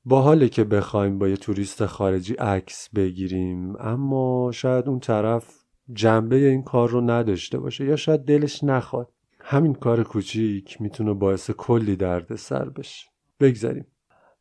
با 0.06 0.22
حالی 0.22 0.50
که 0.50 0.64
بخوایم 0.64 1.20
با 1.20 1.28
یه 1.28 1.38
توریست 1.38 1.86
خارجی 1.86 2.34
عکس 2.34 2.90
بگیریم 2.96 3.76
اما 3.80 4.52
شاید 4.54 4.88
اون 4.88 5.00
طرف 5.00 5.60
جنبه 5.94 6.36
این 6.36 6.64
کار 6.64 6.90
رو 6.90 7.02
نداشته 7.02 7.60
باشه 7.60 7.86
یا 7.86 7.96
شاید 7.96 8.22
دلش 8.22 8.64
نخواد. 8.64 9.10
همین 9.40 9.74
کار 9.74 10.04
کوچیک 10.04 10.82
می‌تونه 10.82 11.14
باعث 11.14 11.52
کلی 11.52 11.96
درد 11.96 12.36
سر 12.36 12.70
بشه. 12.70 13.08
بگذاریم. 13.40 13.86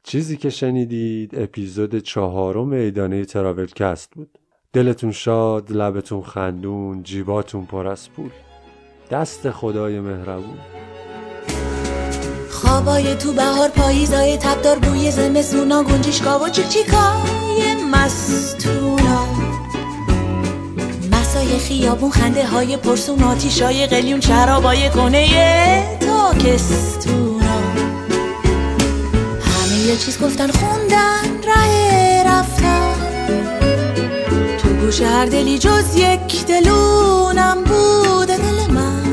چیزی 0.02 0.36
که 0.36 0.50
شنیدید 0.50 1.38
اپیزود 1.38 1.98
چهارم 1.98 2.72
ایدانه 2.72 3.24
تراول 3.24 3.66
کست 3.66 4.14
بود. 4.14 4.38
دلتون 4.72 5.12
شاد 5.12 5.72
لبتون 5.72 6.22
خندون 6.22 7.02
جیباتون 7.02 7.66
پر 7.66 7.86
از 7.86 8.10
پول. 8.10 8.30
دست 9.10 9.50
خدای 9.50 10.00
مهربون. 10.00 10.58
خوابای 12.62 13.14
تو 13.14 13.32
بهار 13.32 13.68
پاییزای 13.68 14.36
تبدار 14.36 14.78
بوی 14.78 15.10
زمستونا 15.10 15.82
گنجشگاه 15.82 16.42
و 16.42 16.48
چیکای 16.48 17.74
مستونا. 17.92 19.26
مسای 21.12 21.58
خیابون 21.58 22.10
خنده 22.10 22.46
های 22.46 22.76
پرسون 22.76 23.22
آتیشای 23.22 23.86
قلیون 23.86 24.20
شرابای 24.20 24.90
کنه 24.90 25.28
تاکستونا. 26.00 27.58
همه 29.40 29.78
یه 29.86 29.96
چیز 29.96 30.20
گفتن 30.20 30.50
خوندن 30.50 31.48
ره 31.48 32.22
رفتن. 32.26 32.94
تو 34.58 34.68
گوش 34.68 35.00
هر 35.02 35.26
دلی 35.26 35.58
جز 35.58 35.96
یک 35.96 36.46
دلونم 36.46 37.58
بوده 37.64 38.36
دل 38.36 38.72
من 38.72 39.08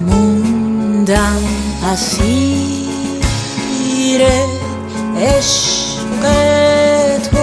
موندم. 0.00 1.59
اسیر 1.84 2.90
عشق 5.18 6.22
تو 7.30 7.38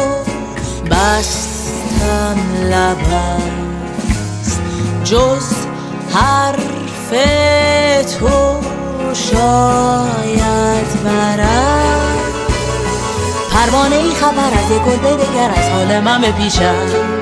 بستم 0.91 2.37
لبست 2.63 4.61
جز 5.03 5.53
حرف 6.13 7.09
تو 8.19 8.59
شاید 9.13 11.03
برم 11.03 12.17
پروانه 13.51 13.95
ای 13.95 14.11
خبر 14.11 14.51
از 14.53 14.71
یک 14.71 14.81
گل 14.81 15.17
دگر 15.17 15.51
از 15.55 15.69
حال 15.69 15.99
من 15.99 16.21
بپیشد 16.21 17.16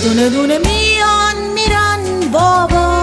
دونه 0.00 0.28
دونه 0.28 0.58
میان 0.58 1.36
میرن 1.54 2.30
بابا. 2.32 3.02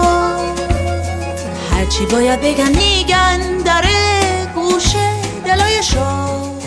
هرچی 1.72 2.06
باید 2.06 2.40
بگن 2.40 2.68
میگن 2.68 3.62
داره 3.64 4.46
گوشه 4.54 5.10
دلای 5.44 5.82
شاد 5.82 6.62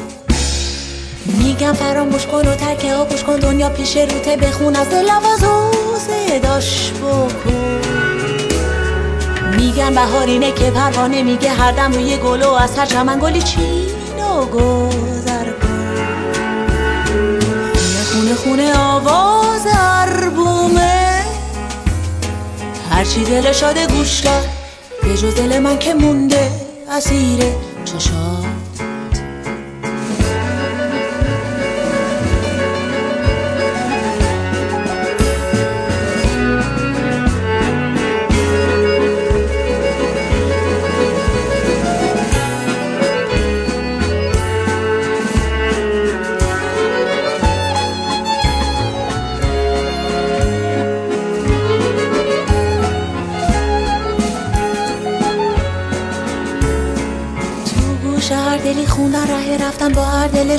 میگم 1.26 1.74
فراموش 1.74 2.26
کن 2.26 2.48
و 2.48 2.56
ترکه 2.56 2.96
ها 2.96 3.06
کن 3.06 3.36
دنیا 3.36 3.70
پیش 3.70 3.98
روته 3.98 4.38
بخون 4.38 4.76
از 4.76 4.90
دل 4.90 5.06
و 5.06 5.20
صداش 5.98 6.92
بکن. 6.92 7.80
میگن 9.58 9.96
بهارینه 9.96 10.52
که 10.52 10.72
پروانه 10.72 11.24
میگه 11.24 11.50
هر 11.50 11.72
دم 11.72 11.92
روی 11.92 12.18
گل 12.18 12.44
و 12.44 12.50
از 12.50 12.78
هر 12.78 12.86
چمن 12.86 13.20
گلی 13.20 13.42
چین 13.42 13.90
و 14.20 14.46
گذر 14.46 14.89
خونه 18.44 18.78
آواز 18.78 19.66
عربومه 19.68 21.22
هرچی 22.92 23.24
دل 23.24 23.52
شاده 23.52 23.88
گوش 23.88 24.20
داد 24.20 24.48
به 25.04 25.18
جز 25.18 25.36
دل 25.36 25.60
من 25.60 25.80
که 25.80 25.94
مونده 25.94 26.52
اسیر 26.92 27.40
چشات 27.86 28.39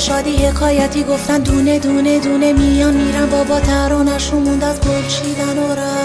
شادی 0.00 0.36
حکایتی 0.36 1.04
گفتن 1.04 1.38
دونه 1.38 1.78
دونه 1.78 2.18
دونه 2.18 2.52
میان 2.52 2.94
میرن. 2.94 3.26
بابا 3.26 3.60
ترانش 3.60 4.30
رو 4.30 4.40
موند 4.40 4.64
از 4.64 4.80
گل 4.80 5.06
چیدن 5.08 5.58
و 5.58 5.72
رفت. 5.72 5.99